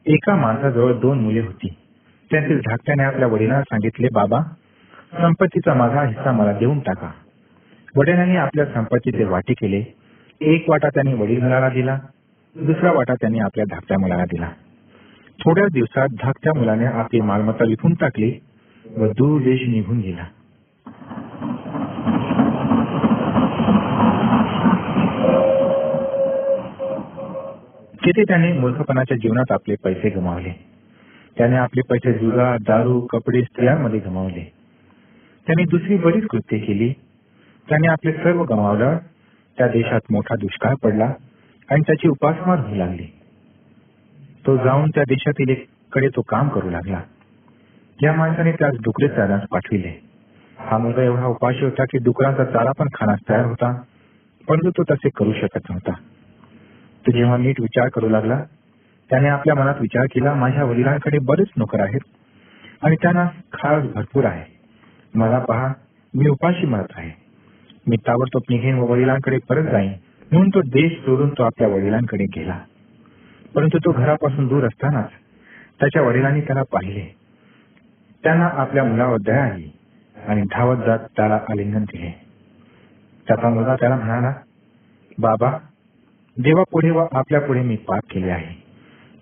एका 0.05 0.35
माणसाजवळ 0.35 0.93
दोन 0.93 1.19
मुले 1.19 1.39
होती. 1.39 1.67
त्यातील 2.31 2.57
धाकट्याने 2.57 3.03
आपल्या 3.03 3.27
वडिलांना 3.27 3.61
सांगितले 3.61 4.07
बाबा 4.13 4.41
संपत्तीचा 5.21 5.73
माझा 5.73 6.03
हिस्सा 6.03 6.31
मला 6.31 6.51
देऊन 6.51 6.79
टाका. 6.79 7.11
वडिलांनी 7.95 8.35
आपल्या 8.35 8.65
संपत्तीचे 8.65 9.23
वाटे 9.23 9.53
केले. 9.53 9.83
एक 10.41 10.69
वाटा 10.69 10.89
त्यांनी 10.89 11.13
वडील 11.13 11.41
मुलाला 11.43 11.69
दिला. 11.69 11.99
दुसरा 12.55 12.91
वाटा 12.91 13.13
त्यांनी 13.13 13.39
आपल्या 13.39 13.65
धाकट्या 13.69 13.97
मुलाला 13.99 14.25
दिला. 14.25 14.49
थोड्या 15.39 15.65
दिवसात 15.73 16.07
धाकट्या 16.21 16.59
मुलाने 16.59 16.85
आपली 16.85 17.21
मालमत्ता 17.21 17.65
विकून 17.65 17.93
टाकली 17.93 18.39
व 18.97 19.07
दूर 19.07 19.41
देश 19.41 19.61
निघून 19.67 19.99
गेला. 19.99 20.23
किती 28.05 28.23
त्याने 28.23 28.53
मूर्खपणाच्या 28.53 29.17
जीवनात 29.17 29.51
आपले 29.51 29.75
पैसे 29.83 30.09
गमावले? 30.09 30.51
त्याने 31.37 31.55
आपले 31.55 31.81
पैसे 31.89 32.13
जुगा 32.13 32.57
दारू 32.57 33.01
कपडे 33.01 33.41
स्त्रियांमध्ये 33.41 33.99
गमावले. 33.99 34.51
त्याने 35.47 35.63
दुसरी 35.63 35.97
बरीच 35.97 36.25
कृत्ये 36.27 36.59
केली. 36.59 36.93
त्याने 37.69 37.87
आपले 37.87 38.11
सर्व 38.11 38.43
गमावलं. 38.43 38.97
त्या 39.57 39.67
देशात 39.67 39.99
मोठा 40.11 40.35
दुष्काळ 40.35 40.75
पडला 40.75 41.13
आणि 41.69 41.81
त्याची 41.81 42.07
उपासमार 42.07 42.59
होऊ 42.59 42.75
लागली. 42.75 43.05
तो 44.47 44.57
जाऊन 44.57 44.89
त्या 44.89 45.03
देशातील 45.03 45.55
कडे 45.91 46.07
तो 46.07 46.21
काम 46.21 46.49
करू 46.49 46.69
लागला. 46.69 47.01
या 48.03 48.13
माणसाने 48.13 48.51
त्यास 48.51 48.73
डुकरे 48.73 49.07
चारण्यास 49.07 49.41
पाठविले. 49.51 50.01
हा 50.59 50.77
मुलगा 50.77 51.03
एवढा 51.03 51.25
उपाशी 51.25 51.65
होता 51.65 51.83
की 51.83 51.97
डुकरांचा 51.97 52.45
चारा 52.45 52.71
पण 52.71 52.87
खाण्यास 52.93 53.19
तयार 53.29 53.45
होता 53.45 53.81
परंतु 54.47 54.69
तो 54.69 54.83
तसे 54.83 55.09
करू 55.09 55.33
शकत 55.33 55.69
नव्हता. 55.69 55.91
तो 57.07 57.11
जेव्हा 57.11 57.37
नीट 57.37 57.61
विचार 57.61 57.89
करू 57.89 58.09
लागला 58.09 58.43
त्याने 59.09 59.27
आपल्या 59.27 59.55
मनात 59.55 59.75
विचार 59.81 60.05
केला 60.05 60.33
माझ्या 60.33 60.63
वडिलांकडे 60.63 61.17
बरेच 61.19 61.47
नोकर 61.57 61.79
आहेत 61.79 61.99
आणि 62.81 62.95
त्यांना 62.95 63.25
खास 63.53 63.83
भरपूर 63.83 64.25
आहे. 64.25 64.43
मला 65.15 65.39
पहा 65.39 65.73
मी 66.13 66.29
उपाशी 66.29 66.65
मरत 66.65 66.93
आहे. 66.95 67.11
मी 67.87 67.95
ताबडतोब 67.95 68.41
निघेन 68.49 68.77
व 68.77 68.85
वडिलांकडे 68.85 69.37
परत 69.49 69.63
जाईन 69.63 69.93
म्हणून 70.31 70.49
तो 70.49 70.61
देश 70.61 70.91
सोडून 70.91 71.29
तो 71.29 71.43
आपल्या 71.43 71.67
वडिलांकडे 71.67 72.23
गेला. 72.23 72.59
परंतु 73.55 73.77
तो 73.77 73.91
घरापासून 73.91 74.47
दूर 74.47 74.63
असतानाच 74.63 75.09
त्याच्या 75.79 76.01
वडिलांनी 76.01 76.41
त्याला 76.41 76.63
पाहिले. 76.63 77.15
त्यांना 78.23 78.45
आपल्या 78.45 78.83
मुलावर 78.83 79.17
दया 79.17 79.43
आली 79.43 79.71
आणि 80.27 80.41
धावत 80.41 80.77
जात 80.85 80.99
त्याला 80.99 81.35
आलिंगन 81.35 81.83
दिले. 81.83 82.11
त्याचा 83.27 83.49
मुलगा 83.49 83.75
त्याला 83.75 83.95
म्हणाला 83.95 84.33
बाबा 85.17 85.57
देवा 86.43 86.63
पुढे 86.71 86.91
व 86.91 87.05
आपल्या 87.11 87.41
पुढे 87.41 87.61
मी 87.61 87.75
पाप 87.75 88.01
केले 88.11 88.31
आहे. 88.31 88.63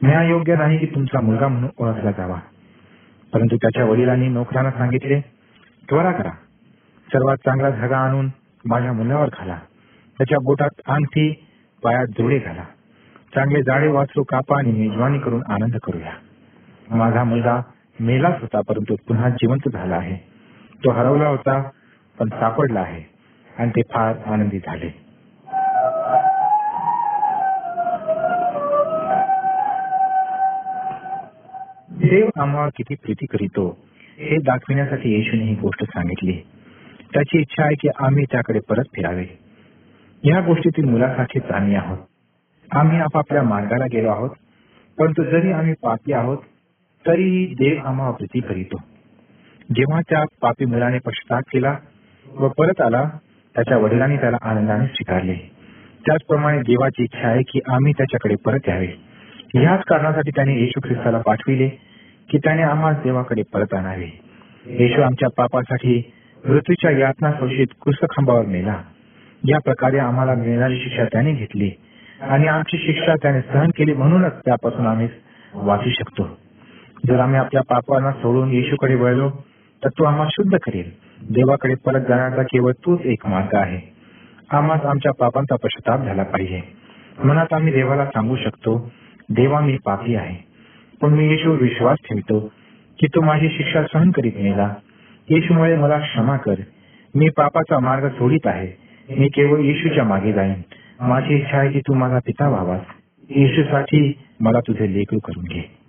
न्यायोग्य 0.04 0.56
नाही 0.56 0.78
की 0.78 0.86
तुमचा 0.86 1.22
मुलगा 1.22 1.48
म्हणून 1.48 1.70
ओळखला 1.78 2.12
जावा. 2.12 2.40
परंतु 3.34 3.56
त्याच्या 3.56 3.86
वडिलांनी 3.86 4.28
नोकरांना 4.28 4.72
सांगितले 4.72 5.20
त्वरा 5.90 6.12
करा. 6.12 6.30
सर्वात 7.08 7.38
चांगला 7.38 7.70
धागा 7.70 7.98
आणून 7.98 8.30
माझ्या 8.66 8.94
मुलावर 8.94 9.30
घाला. 9.40 9.60
त्याच्या 10.18 10.38
बोटात 10.44 10.70
अंगठी 10.88 11.46
पायात 11.84 12.06
जोडे 12.06 12.40
घाला. 12.40 12.64
चांगले 13.36 13.64
जाडे 13.64 13.88
वाचू 13.88 14.24
कापा 14.24 14.58
आणि 14.58 14.72
मेजवानी 14.72 15.20
करून 15.20 15.42
आनंद 15.50 15.78
करूया. 15.84 16.12
माझा 16.96 17.24
मुलगा 17.24 17.62
मेलाच 18.00 18.42
होता 18.42 18.62
परंतु 18.62 18.96
पुन्हा 19.08 19.30
जिवंत 19.30 19.70
झाला 19.70 19.96
आहे. 19.96 20.16
तो 20.86 20.92
हरवला 20.92 21.28
होता 21.28 21.70
पण 22.20 22.30
सापडला 22.30 22.80
आहे. 22.80 23.04
आणि 23.58 23.72
ते 23.72 23.82
फार 23.82 24.16
आनंदी 24.26 24.60
झाले. 24.60 25.03
देव 32.14 32.30
आम्हाला 32.40 32.70
किती 32.70 32.96
प्रीती 32.96 33.26
करीतो 33.26 33.86
हे 34.18 34.38
दाखविण्यासाठी 34.38 35.12
येशूने 35.14 35.44
ही 35.44 35.56
गोष्ट 35.56 35.84
सांगितली. 35.84 36.34
त्याची 37.14 37.40
इच्छा 37.40 37.64
आहे 37.64 37.76
की 37.76 37.88
आम्ही 38.00 38.26
त्याकडे 38.32 38.60
परत 38.60 38.84
फिरावे. 38.96 39.26
या 40.24 40.42
गोष्टीतील 40.42 40.86
मुलासाठीच 40.86 41.52
आम्ही 41.52 41.76
आहोत. 41.76 41.98
आम्ही 42.72 43.00
आपापल्या 43.00 43.44
मार्गाला 43.44 43.86
गेलो 43.86 44.10
आहोत 44.10 44.30
परंतु 44.98 45.24
जरी 45.24 45.52
आम्ही 45.52 45.74
पापी 45.84 46.14
आहोत 46.14 46.38
तरीही 47.06 47.46
देव 47.54 47.88
आम्हाला 47.88 48.12
प्रीती 48.12 48.40
करीतो. 48.40 48.78
जेव्हा 49.76 50.02
त्या 50.10 50.24
पापी 50.42 50.66
मुलाने 50.66 50.98
पश्चाताप 50.98 51.44
केला 51.54 51.76
व 52.40 52.48
परत 52.48 52.82
आला 52.82 53.10
त्याच्या 53.56 53.78
वडिलांनी 53.78 54.18
त्याला 54.18 54.38
आनंदाने 54.42 54.86
स्वीकारले. 54.86 55.36
त्याचप्रमाणे 56.06 56.60
देवाची 56.60 57.04
इच्छा 57.04 57.28
आहे 57.28 57.42
की 57.42 57.60
आम्ही 57.68 57.94
त्याच्याकडे 57.94 58.36
परत 58.36 58.70
यावे. 58.70 58.92
याच 59.56 59.84
कारणासाठी 59.84 60.32
त्याने 60.32 60.60
येशू 60.60 60.80
ख्रिस्ताला 60.80 61.18
पाठविले 61.18 61.70
की 62.30 62.38
त्याने 62.38 62.62
आम्हाला 62.62 62.98
देवाकडे 63.04 63.42
परत 63.54 63.74
आणावे 63.74 64.22
येशू 64.66 65.02
आमच्या 65.02 65.30
पापासाठी 65.38 66.12
मृत्यूच्या 66.46 66.92
यातना 66.92 67.32
शोषित 67.32 67.68
कुसखांबावर 67.82 68.46
मेला 68.46 68.82
या 69.48 69.58
प्रकारे 69.60 69.98
आम्हाला 69.98 70.34
मिळणारी 70.36 70.80
शिक्षा 70.80 71.04
त्याने 71.06 71.32
घेतली 71.32 71.72
आणि 72.22 72.48
आमची 72.48 72.78
शिक्षा 72.78 73.14
त्याने 73.16 73.42
सहन 73.42 73.70
केली 73.70 73.94
म्हणूनच 73.94 74.32
त्यापासून 74.46 74.88
आम्ही 74.88 75.08
वाचू 75.54 75.90
शकतो. 75.90 76.38
जर 77.08 77.20
आम्ही 77.20 77.40
आपल्या 77.40 77.62
पापांना 77.62 78.12
सोडून 78.12 78.52
येशूकडे 78.52 78.96
वळलो 78.96 79.30
तर 79.84 79.90
तो 79.90 80.04
आम्हाला 80.04 80.30
शुद्ध 80.30 80.58
करेल. 80.58 80.92
देवाकडे 81.30 81.74
परत 81.76 82.02
जाण्याचा 82.02 82.44
केवळ 82.44 82.72
तोच 82.72 83.02
एक 83.06 83.28
मार्ग 83.28 83.56
आहे. 83.56 83.94
आम्हाला 84.50 84.90
आमच्या 84.90 85.12
पापांचा 85.12 85.56
पश्चाताप 85.56 86.06
झाला 86.06 86.24
पाहिजे. 86.24 86.62
मनात 87.24 87.54
आम्ही 87.54 87.74
देवाला 87.74 88.06
सांगू 88.06 88.36
शकतो 88.36 88.92
देवा 89.30 89.60
मी 89.60 89.78
पापी 89.86 90.16
आहे. 90.16 90.53
पण 91.04 91.14
मी 91.14 91.30
येशूवर 91.30 91.62
विश्वास 91.62 91.98
ठेवतो 92.10 92.40
की 93.00 93.08
तू 93.08 93.22
माझी 93.22 93.50
शिक्षा 93.50 93.84
सहन 93.84 94.12
करीत 94.12 94.32
नेला 94.36 94.74
येशूमुळे 95.30 95.78
मला 95.78 96.00
क्षमा 96.00 96.38
कर. 96.38 96.56
मी 97.16 97.30
पापाचा 97.30 97.80
मार्ग 97.80 98.08
सोडित 98.08 98.48
आहे. 98.48 98.68
मी 99.20 99.28
केवळ 99.28 99.60
येशूच्या 99.60 100.04
मागे 100.04 100.34
जाईन. 100.34 100.54
माझी 101.00 101.36
इच्छा 101.36 101.58
आहे 101.58 101.72
की 101.72 101.80
तू 101.80 101.94
माझा 101.94 102.20
पिता 102.20 102.50
व्हावास. 102.50 102.82
येशूसाठी 103.30 104.14
मला 104.40 104.60
तुझे 104.60 104.94
लेकरू 104.94 105.20
करून 105.20 105.44
घे. 105.44 105.83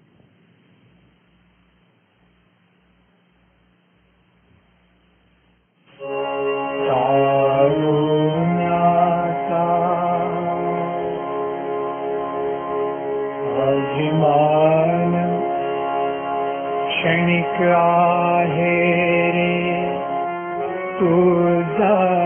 क्या 17.57 17.83
है 18.51 18.73
रे 19.33 19.53
तू 20.99 21.11
जा 21.79 22.24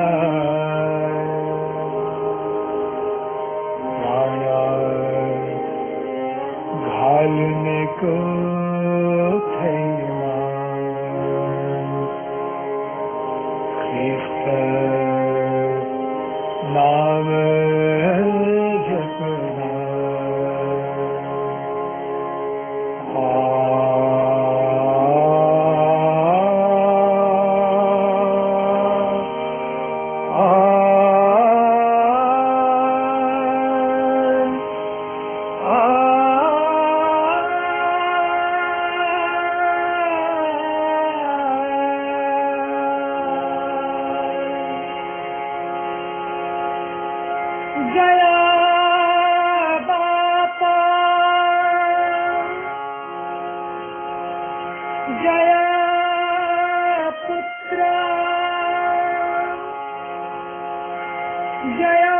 जया 61.76 62.18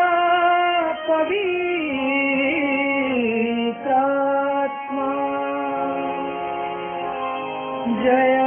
पवित्रात्मा। 1.09 1.49
जया 8.03 8.38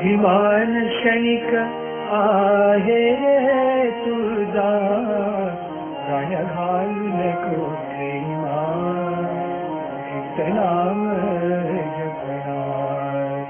अभिमान 0.00 0.70
क्षणिक 0.88 1.48
आहे 2.18 3.00
रे 3.16 3.88
तुझा 3.96 4.70
प्राण 6.04 6.30
घालून 6.34 7.18
कोठे 7.40 8.08
नाम 10.54 11.02
जपणार 11.98 13.44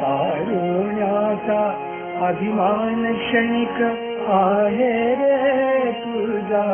तारुण्याचा 0.00 1.60
अभिमान 2.28 3.12
क्षणिक 3.12 3.82
आहे 4.38 4.92
रे 5.20 5.92
तुझा 6.00 6.64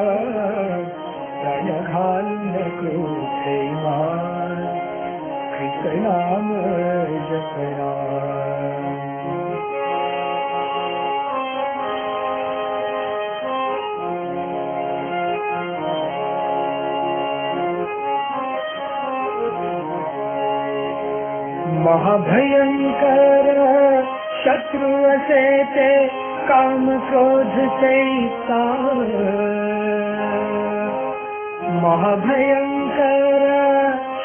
प्राण 1.43 1.69
घालून 1.83 2.57
कोठे 2.79 3.61
ख्रिस्त 5.51 5.93
नाम 6.07 6.53
महाभयंकर 21.87 23.49
शत्रु 24.45 24.89
असे 25.11 25.43
ते 25.75 25.91
काम 26.49 26.87
क्रोध 27.09 27.53
सैता 27.83 28.63
महाभयंकर 31.83 33.45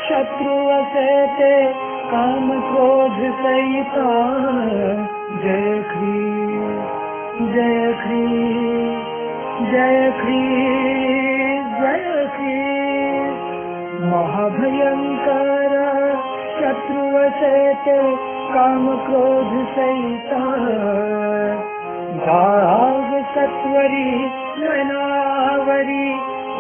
शत्रु 0.08 0.56
असे 0.78 1.06
ते 1.38 1.52
काम 2.14 2.50
क्रोध 2.72 3.22
सैता 3.44 4.08
जय 5.44 5.70
ख्री 5.92 6.18
जय 7.54 7.94
ख्री 8.02 8.26
जय 9.72 10.12
ख्री 10.24 10.42
जय 11.78 12.26
ख्री 12.36 12.60
महाभयंकर 14.10 15.51
शत्रु 16.62 17.02
काम 18.54 18.98
क्रोध 18.98 19.66
सैता 19.66 20.42
दाग 22.26 23.24
सत्वरी 23.36 24.26
मनावरी 24.60 26.12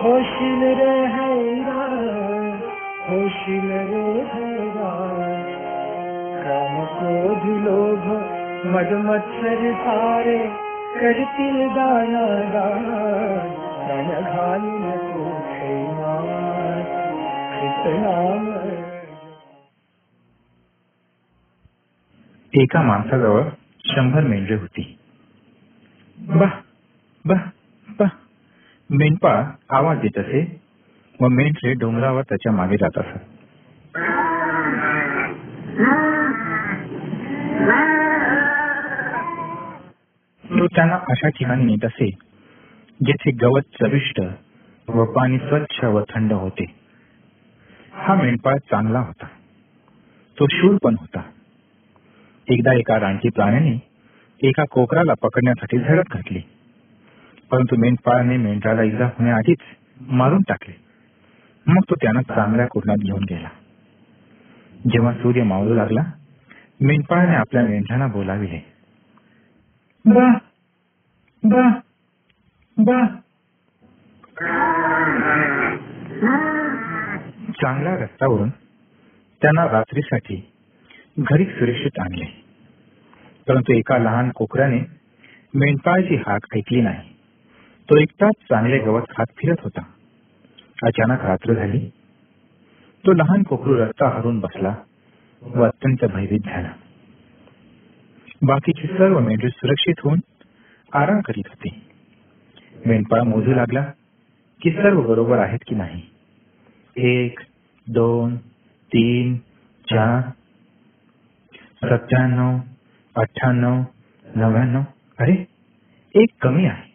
होशिल 0.01 0.63
रे 0.63 0.95
हैरा 1.05 1.83
होशिल 3.09 3.71
रे 3.71 4.11
हैरा 4.33 4.91
काम 6.45 6.85
क्रोध 6.85 7.45
लोभ 7.45 8.05
मद 8.65 9.05
मत्सर 9.05 9.73
सारे 9.73 10.37
करतील 11.01 11.69
दाना 11.69 12.27
दान। 12.53 12.87
रण 13.89 14.21
घालून 14.21 14.91
कोठे 14.91 15.83
मार? 15.83 16.21
एका 22.53 22.81
माणसाजवळ 22.81 23.43
शंभर 23.85 24.21
मेंढरे 24.21 24.55
होती. 24.55 24.97
बा 26.17 26.45
बा 27.25 27.49
बा. 27.89 28.05
मेंढपाळ 28.89 29.43
आवाज 29.69 29.99
देत 29.99 30.17
असे 30.17 30.61
व 31.21 31.27
मेंढरे 31.27 31.73
डोंगरावर 31.73 32.21
त्याच्यामागे 32.21 32.77
जात 32.77 32.97
असत. 32.97 33.17
तो 40.45 40.67
त्यांना 40.67 40.95
अशा 40.95 41.29
ठिकाणी 41.29 41.65
नेत 41.65 41.85
असे 41.85 42.09
जेथे 43.05 43.31
गवत 43.31 43.61
चविष्ट 43.61 44.21
व 44.89 45.05
पाणी 45.05 45.37
स्वच्छ 45.37 45.83
व 45.83 46.03
थंड 46.09 46.33
होते. 46.33 46.65
हा 47.93 48.15
मेंढपाळ 48.15 48.57
चांगला 48.57 48.99
होता. 48.99 49.25
तो 50.39 50.47
शूर 50.47 50.77
पण 50.83 50.95
होता. 50.99 51.21
एकदा 52.49 52.73
एका 52.73 52.99
रानटी 52.99 53.29
प्राण्याने 53.29 53.91
एका 54.43 54.63
कोकराला 54.71 55.13
पकडण्यासाठी 55.21 55.77
झडप 55.77 56.03
घातली. 56.11 56.39
परंतु 57.51 57.75
मेंढपाळाने 57.75 58.37
मेंढराला 58.37 58.83
इजा 58.83 59.05
होण्याआधीच 59.05 59.57
मारून 60.01 60.41
टाकले. 60.41 60.75
मग 61.65 61.81
तो 61.89 61.95
त्यांना 61.95 62.21
चांगल्या 62.21 62.67
कुरणात 62.67 62.97
घेऊन 62.97 63.23
गेला. 63.29 63.49
जेव्हा 64.89 65.13
सूर्य 65.13 65.43
मावळू 65.43 65.73
लागला 65.73 66.01
मेंढपाळाने 66.81 67.35
आपल्या 67.35 67.63
मेंढरांना 67.63 68.07
बोलाविले. 68.07 68.65
बा 70.05 70.33
बा 71.43 71.69
बा. 72.77 73.05
चांगल्या 77.61 77.95
रस्त्यावरून 77.95 78.49
त्यांना 79.41 79.71
रात्रीसाठी 79.71 80.50
घरी 81.19 81.45
सुरक्षित 81.45 81.99
आणले. 81.99 82.25
परंतु 83.47 83.73
एका 83.73 83.97
लहान 83.97 84.29
कोकराने 84.29 84.79
मेंढपाळची 85.53 86.15
हाक 86.15 86.41
ऐकली 86.55 86.81
नाही. 86.81 87.09
तो 87.89 87.97
एकटाच 87.97 88.33
चांगले 88.33 88.77
गवत 88.77 89.01
खात 89.09 89.25
फिरत 89.37 89.55
होता. 89.59 89.81
अचानक 90.83 91.21
रात्र 91.21 91.53
झाली. 91.53 91.89
तो 93.05 93.13
लहान 93.13 93.43
कोकरू 93.43 93.77
रस्ता 93.77 94.07
हरून 94.07 94.39
बसला 94.39 94.75
व 95.41 95.63
अत्यंत 95.63 96.05
भयभीत 96.05 96.39
झाला. 96.39 96.71
बाकीचे 98.41 98.87
सर्व 98.87 99.19
मेंढरे 99.19 99.49
सुरक्षित 99.49 99.93
होऊन 100.03 100.19
आराम 100.93 101.21
करीत 101.21 101.43
होते. 101.47 101.81
मेंढपाळ 102.85 103.21
मोजू 103.21 103.53
लागला 103.53 103.83
की 104.61 104.71
सर्व 104.71 105.01
बरोबर 105.01 105.37
आहेत 105.37 105.59
की 105.67 105.75
नाही. 105.75 106.01
एक 106.97 107.39
दोन 107.87 108.37
तीन 108.93 109.37
चार 109.89 110.21
सत्त्याण्णव 111.83 112.57
अठ्ठ्याण्णव 113.15 113.81
नव्याण्णव. 114.35 114.81
अरे 115.19 115.45
एक 116.15 116.29
कमी 116.41 116.65
आहे. 116.65 116.91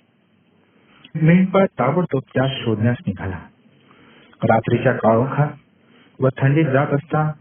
मेंढपाळ 1.23 1.67
ताबडतोब 1.67 2.23
त्या 2.35 2.47
शोधण्यास 2.51 2.97
निघाला. 3.07 3.39
रात्रीच्या 4.43 4.93
काळोखा 4.93 5.47
व 6.21 6.29
थंडीत 6.29 6.65
जात 6.65 6.87
असता 6.87 7.33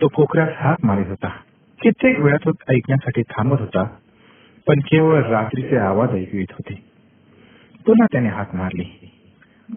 तो 0.00 0.08
कोकऱ्यास 0.08 0.48
हात 0.56 0.76
मारित 0.84 1.06
होता. 1.06 1.28
कित्येक 1.82 2.18
वेळा 2.18 2.36
तो 2.36 2.50
ऐकण्यासाठी 2.68 3.22
थांबत 3.22 3.60
होता 3.60 3.84
पण 4.66 4.80
केवळ 4.80 5.22
रात्रीचे 5.22 5.76
आवाज 5.76 6.10
ऐकू 6.10 6.36
येत 6.36 6.52
होते. 6.52 6.74
पुन्हा 7.86 8.06
त्याने 8.12 8.28
हात 8.28 8.54
मारली. 8.54 9.10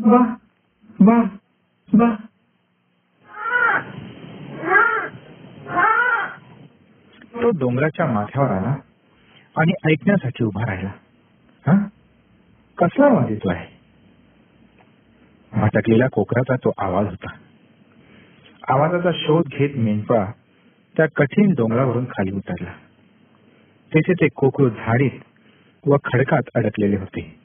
वा 0.05 0.35
वा 0.99 1.23
वा 1.93 2.15
तो 7.43 7.49
डोंगराच्या 7.49 8.05
माथ्यावर 8.05 8.49
आला 8.49 8.75
आणि 9.57 9.91
ऐकण्यासाठी 9.91 10.43
उभा 10.43 10.65
राहिला. 10.67 10.89
हा? 11.67 11.87
कसला 12.77 13.05
आवाज 13.05 13.29
येतो 13.29 13.49
आहे 13.49 13.77
भटकलेल्या 15.53 16.07
कोकराचा 16.09 16.55
तो 16.55 16.71
आवाज 16.77 17.07
होता. 17.07 17.29
आवाजाचा 18.67 19.11
शोध 19.13 19.45
घेत 19.45 19.69
मेंढपा 19.75 20.31
त्या 20.97 21.05
कठीण 21.15 21.53
डोंगरावरून 21.53 22.05
खाली 22.05 22.31
उतरला. 22.31 22.71
तेथे 23.95 24.13
ते 24.13 24.27
कोकरू 24.27 24.69
झाडीत 24.69 25.19
व 25.87 25.95
खडकात 26.05 26.41
अडकलेले 26.55 26.97
होते. 26.97 27.39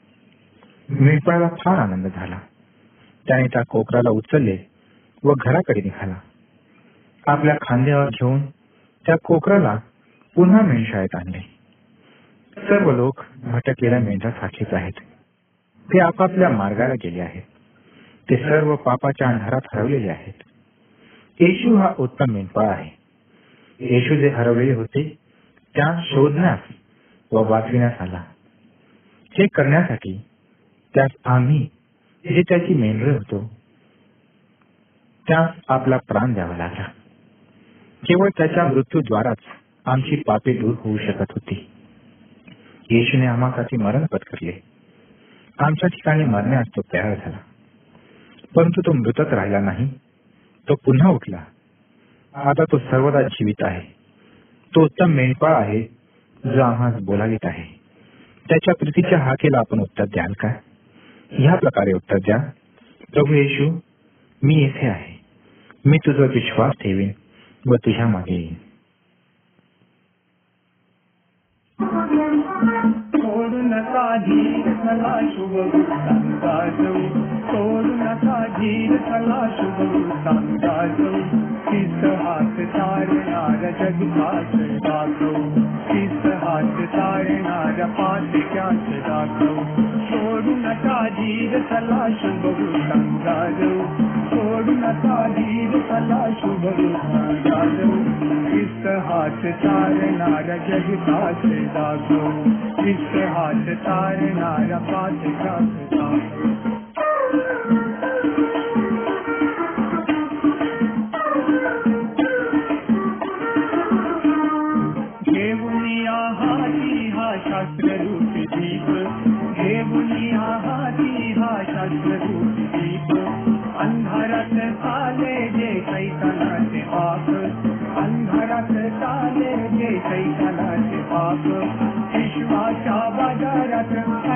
मेंढपाळाला 0.89 1.47
फार 1.47 1.77
आनंद 1.77 2.07
झाला. 2.07 2.39
त्याने 3.27 3.47
त्या 3.47 3.61
कोकराला 3.69 4.09
उचलले 4.09 4.57
व 5.23 5.33
घराकडे 5.45 5.81
निघाला. 5.81 6.15
आपल्या 7.27 7.55
खांद्यावर 7.61 8.09
घेऊन 8.09 8.41
त्या 9.05 9.15
कोकराला 9.23 9.79
पुन्हा 10.35 10.61
मेंढशाळेत 10.61 11.15
आणले. 11.15 11.39
सर्व 12.57 12.91
लोक 12.91 13.19
भटकलेल्या 13.37 14.31
साठीच 14.31 14.73
आहेत. 14.73 14.99
ते 15.93 15.99
आपापल्या 15.99 16.49
मार्गाला 16.49 16.93
गेले 16.93 17.21
आहेत. 17.21 17.41
ते 18.29 18.37
सर्व 18.37 18.75
पापाच्या 18.75 19.27
अंधारात 19.27 19.61
हरवलेले 19.73 20.09
आहेत. 20.09 20.33
येशू 21.39 21.75
हा 21.75 21.93
उत्तम 21.99 22.31
मेंढपाळ 22.31 22.67
आहे. 22.67 22.89
येशू 23.79 24.15
जे 24.15 24.29
हरवलेले 24.29 24.73
होते 24.73 25.17
त्या 25.75 26.01
शोधण्यास 26.05 26.59
व 27.31 27.49
वाचविण्यास 27.49 27.93
आला. 27.99 28.23
हे 29.31 29.47
करण्यासाठी 29.47 30.21
त्यास 30.95 31.11
आम्ही 31.25 31.67
जे 32.25 32.41
त्याची 32.41 32.73
मेंढरे 32.73 33.11
होतो 33.11 33.53
त्यास 35.27 35.49
आपला 35.67 35.97
प्राण 35.97 36.33
द्यावा 36.33 36.57
लागला. 36.57 36.87
केवळ 38.03 38.29
त्याच्या 38.37 38.67
मृत्यूद्वाराच 38.67 39.37
आमची 39.85 40.15
पापे 40.15 40.53
दूर 40.53 40.75
होऊ 40.79 40.97
शकत 40.97 41.31
होती. 41.31 41.69
येशूने 42.89 43.25
आम्हासाठी 43.25 43.77
मरण 43.77 44.05
पत्करले. 44.05 44.63
आमच्या 45.59 45.89
ठिकाणी 45.89 46.23
मरण्यास 46.23 46.67
तो 46.67 46.81
तयार 46.93 47.15
झाला. 47.15 47.37
परंतु 48.55 48.81
तो 48.81 48.93
मृतच 48.93 49.33
राहिला 49.33 49.59
नाही. 49.59 49.89
तो 50.69 50.75
पुन्हा 50.75 51.09
उठला. 51.09 51.43
आता 52.35 52.63
तो 52.63 52.77
सर्वदा 52.77 53.21
जीवित 53.21 53.63
आहे. 53.63 53.95
तो 54.75 54.83
उत्तम 54.83 55.09
मेंढपाळ 55.09 55.53
आहे 55.53 55.81
जो 56.45 56.61
आम्हास 56.61 57.01
बोलावित 57.01 57.45
आहे. 57.45 57.79
त्याच्या 58.49 58.73
प्रीतीच्या 58.75 59.19
हाकेला 59.19 59.57
आपण 59.57 59.79
उत्तर 59.79 60.05
द्याल 60.05 60.33
का? 60.39 60.53
ह्या 61.31 61.55
प्रकारे 61.55 61.93
उत्तर 61.93 62.17
द्या. 62.17 62.37
प्रभू 63.13 63.33
येशू 63.33 63.79
मी 64.43 64.55
येथे 64.55 64.87
आहे. 64.87 65.19
मी 65.85 65.97
तुझा 65.97 66.25
विश्वास 66.25 66.71
ठेवीन. 66.81 67.11
व 67.67 67.75
तुझ्या 67.75 68.07
मागे. 68.07 68.41
नका 73.63 74.17
धीर 74.17 74.65
चला 74.73 75.13
शुभ 75.29 75.53
जाऊ 76.43 76.99
सोडू 77.47 77.93
नका 77.93 78.37
धीर 78.57 78.97
चला 78.97 79.39
शुभ 79.57 79.79
जाऊ 80.61 81.11
किस 81.67 82.03
हात 82.21 82.59
तारणार 82.75 83.65
किस 85.87 86.25
हात 86.41 86.77
तारणार 86.95 87.81
सोडू 90.09 90.55
नका 90.55 91.09
धीर 91.09 91.59
चला 91.69 92.07
शुभ 92.21 92.45
जाऊ 93.25 94.73
नका 94.75 95.27
धीर 95.27 95.79
चला 95.81 96.23
शुभ 96.41 96.65
इष्ट 98.63 98.83
किस 98.83 99.03
हात 99.05 99.45
तारणार 99.45 100.43
जगताच 100.43 101.45
दाखवू 101.75 102.29
इष्ट 102.89 103.15
हात 103.15 103.69
तारणार 103.69 104.77
पातक्याच 104.91 105.93
दाखवू 105.93 106.62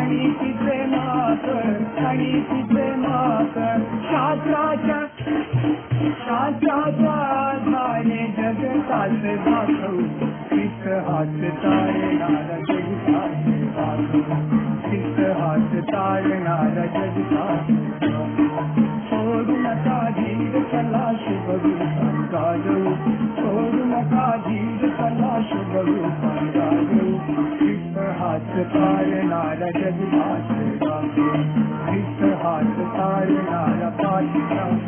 आणि 0.08 0.28
तिचे 0.32 0.76
माप 0.86 1.45
आणि 1.99 2.32
तिचे 2.41 2.84
माप 2.95 3.58
शास्त्राच्या 4.03 4.99
शास्त्राच्या 6.20 7.16
आधारे 7.32 8.28
जगताच 8.38 9.26
दाखवू 9.45 10.05
किस 10.51 10.88
हात 11.08 11.36
तारणारा 11.64 12.58
जगताच 12.70 13.43
दाखवू 13.76 14.22
किस 14.86 15.20
हात 15.39 15.76
तारणार 15.91 16.80
जग 16.88 17.20
दाखवू 17.34 18.47
सोडू 19.10 19.58
नका 19.58 19.99
धीर 20.10 20.60
चला 20.72 21.12
शुभ 21.20 21.51
रूपांचा 21.66 22.45
सोडू 23.36 23.84
नका 23.86 24.32
धीर 24.47 24.88
चला 24.89 25.38
शुभ 25.49 25.76
रूपांचा 25.88 27.77
हात 28.38 28.58
तारणारा 28.74 29.70
जगताच 29.76 30.50
दाखवू 30.82 32.30
हात 32.42 32.76
तारणारा 32.98 33.90
पाठीचाच 34.02 34.84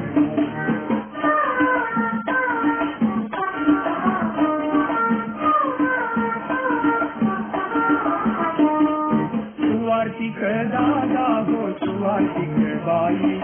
दादा 10.71 11.27
हो 11.47 11.61
सुवासिक 11.71 12.55
बाई 12.85 13.39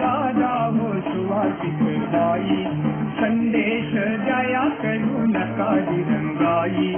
दादा 0.00 0.52
हो 0.76 0.92
बाई 2.14 2.64
संदेश 3.20 3.92
दया 4.26 4.68
करू। 4.82 5.19
नका 5.60 5.80
दिरंगाई 5.86 6.90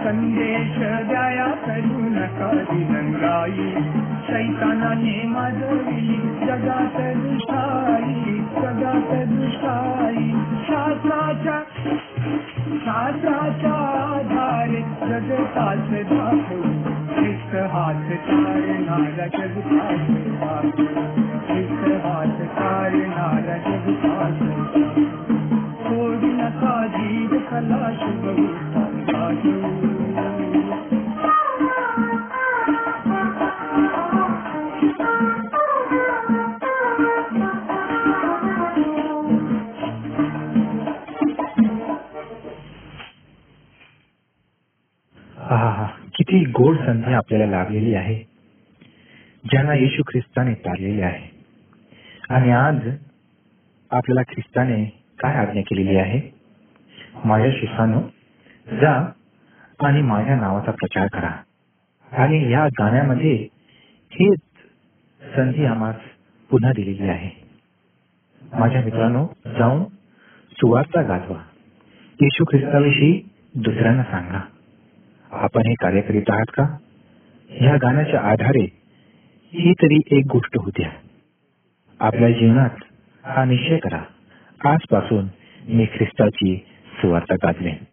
संदेश 0.00 0.74
द्याया 1.08 1.46
करू 1.62 2.02
नका 2.10 2.50
दिरंगाई 2.68 3.66
शैतानाने 4.26 5.14
माजविली 5.30 6.18
जगात 6.42 6.98
दुष्टाई 7.22 8.36
जगात 8.58 9.10
दुष्टाई 9.32 10.28
शास्त्राच्या 10.68 11.58
शास्त्राच्या 12.84 13.74
आधारे 14.04 14.84
जगताच 15.10 15.90
दाखवू 16.12 16.62
शिस्त 17.18 17.56
हात 17.74 18.08
तारणारा 18.30 19.26
जगताच 19.36 20.08
दाखवू 20.44 21.06
शिस्त 21.50 21.86
हात 22.06 22.40
तारणारा 22.60 23.58
जगताच 23.68 24.03
किती 46.18 46.44
गोड 46.44 46.76
संधी 46.76 47.12
आपल्याला 47.12 47.46
लाभलेली 47.46 47.94
आहे, 47.94 48.22
ज्यांना 49.44 49.74
येशू 49.74 50.02
ख्रिस्ताने 50.02 50.54
तारलेले 50.54 51.02
आहे. 51.02 51.28
आणि 52.30 52.50
आज 52.50 52.88
आपल्याला 53.90 54.22
ख्रिस्ताने 54.22 54.84
काय 55.18 55.34
आज्ञा 55.36 55.62
केलेली 55.62 55.96
आहे? 55.96 56.33
माझ्या 57.24 57.50
शिष्यानो 57.50 58.00
जा 58.66 59.12
आणि 59.80 60.02
माझ्या 60.02 60.36
नावाचा 60.36 60.70
प्रचार 60.70 61.06
करा. 61.06 61.30
आणि 62.12 62.52
या 62.52 62.66
गाण्यामध्ये 62.66 63.48
हीच 64.10 64.40
संधी 65.36 65.64
आम्हाला 65.64 65.98
पुन्हा 66.50 66.72
दिलेली 66.72 67.08
आहे. 67.08 67.44
माझ्या 68.52 68.84
मित्रांनो 68.84 69.26
जाऊन 69.46 69.84
सुवार्ता 70.52 71.02
गाजवा. 71.02 71.42
येशू 72.20 72.44
ख्रिस्ताविषयी 72.44 73.28
दुसऱ्यांना 73.54 74.02
सांगा. 74.02 74.40
आपण 75.32 75.62
हे 75.66 75.74
कार्य 75.74 76.00
करीत 76.00 76.22
आहात 76.28 76.50
का? 76.54 76.76
ह्या 77.48 77.76
गाण्याच्या 77.76 78.20
आधारे 78.20 78.80
ही 79.52 79.72
तरी 79.72 80.18
एक 80.18 80.24
गोष्ट 80.32 80.58
होत्या. 80.58 80.90
आपल्या 82.00 82.30
जीवनात 82.30 82.70
हा 83.24 83.44
निश्चय 83.44 83.76
करा. 83.76 84.02
आजपासून 84.70 85.24
मी 85.68 85.86
ख्रिस्ताची 85.86 86.66
सुवार्ता 87.04 87.36
गाजवेन 87.46 87.86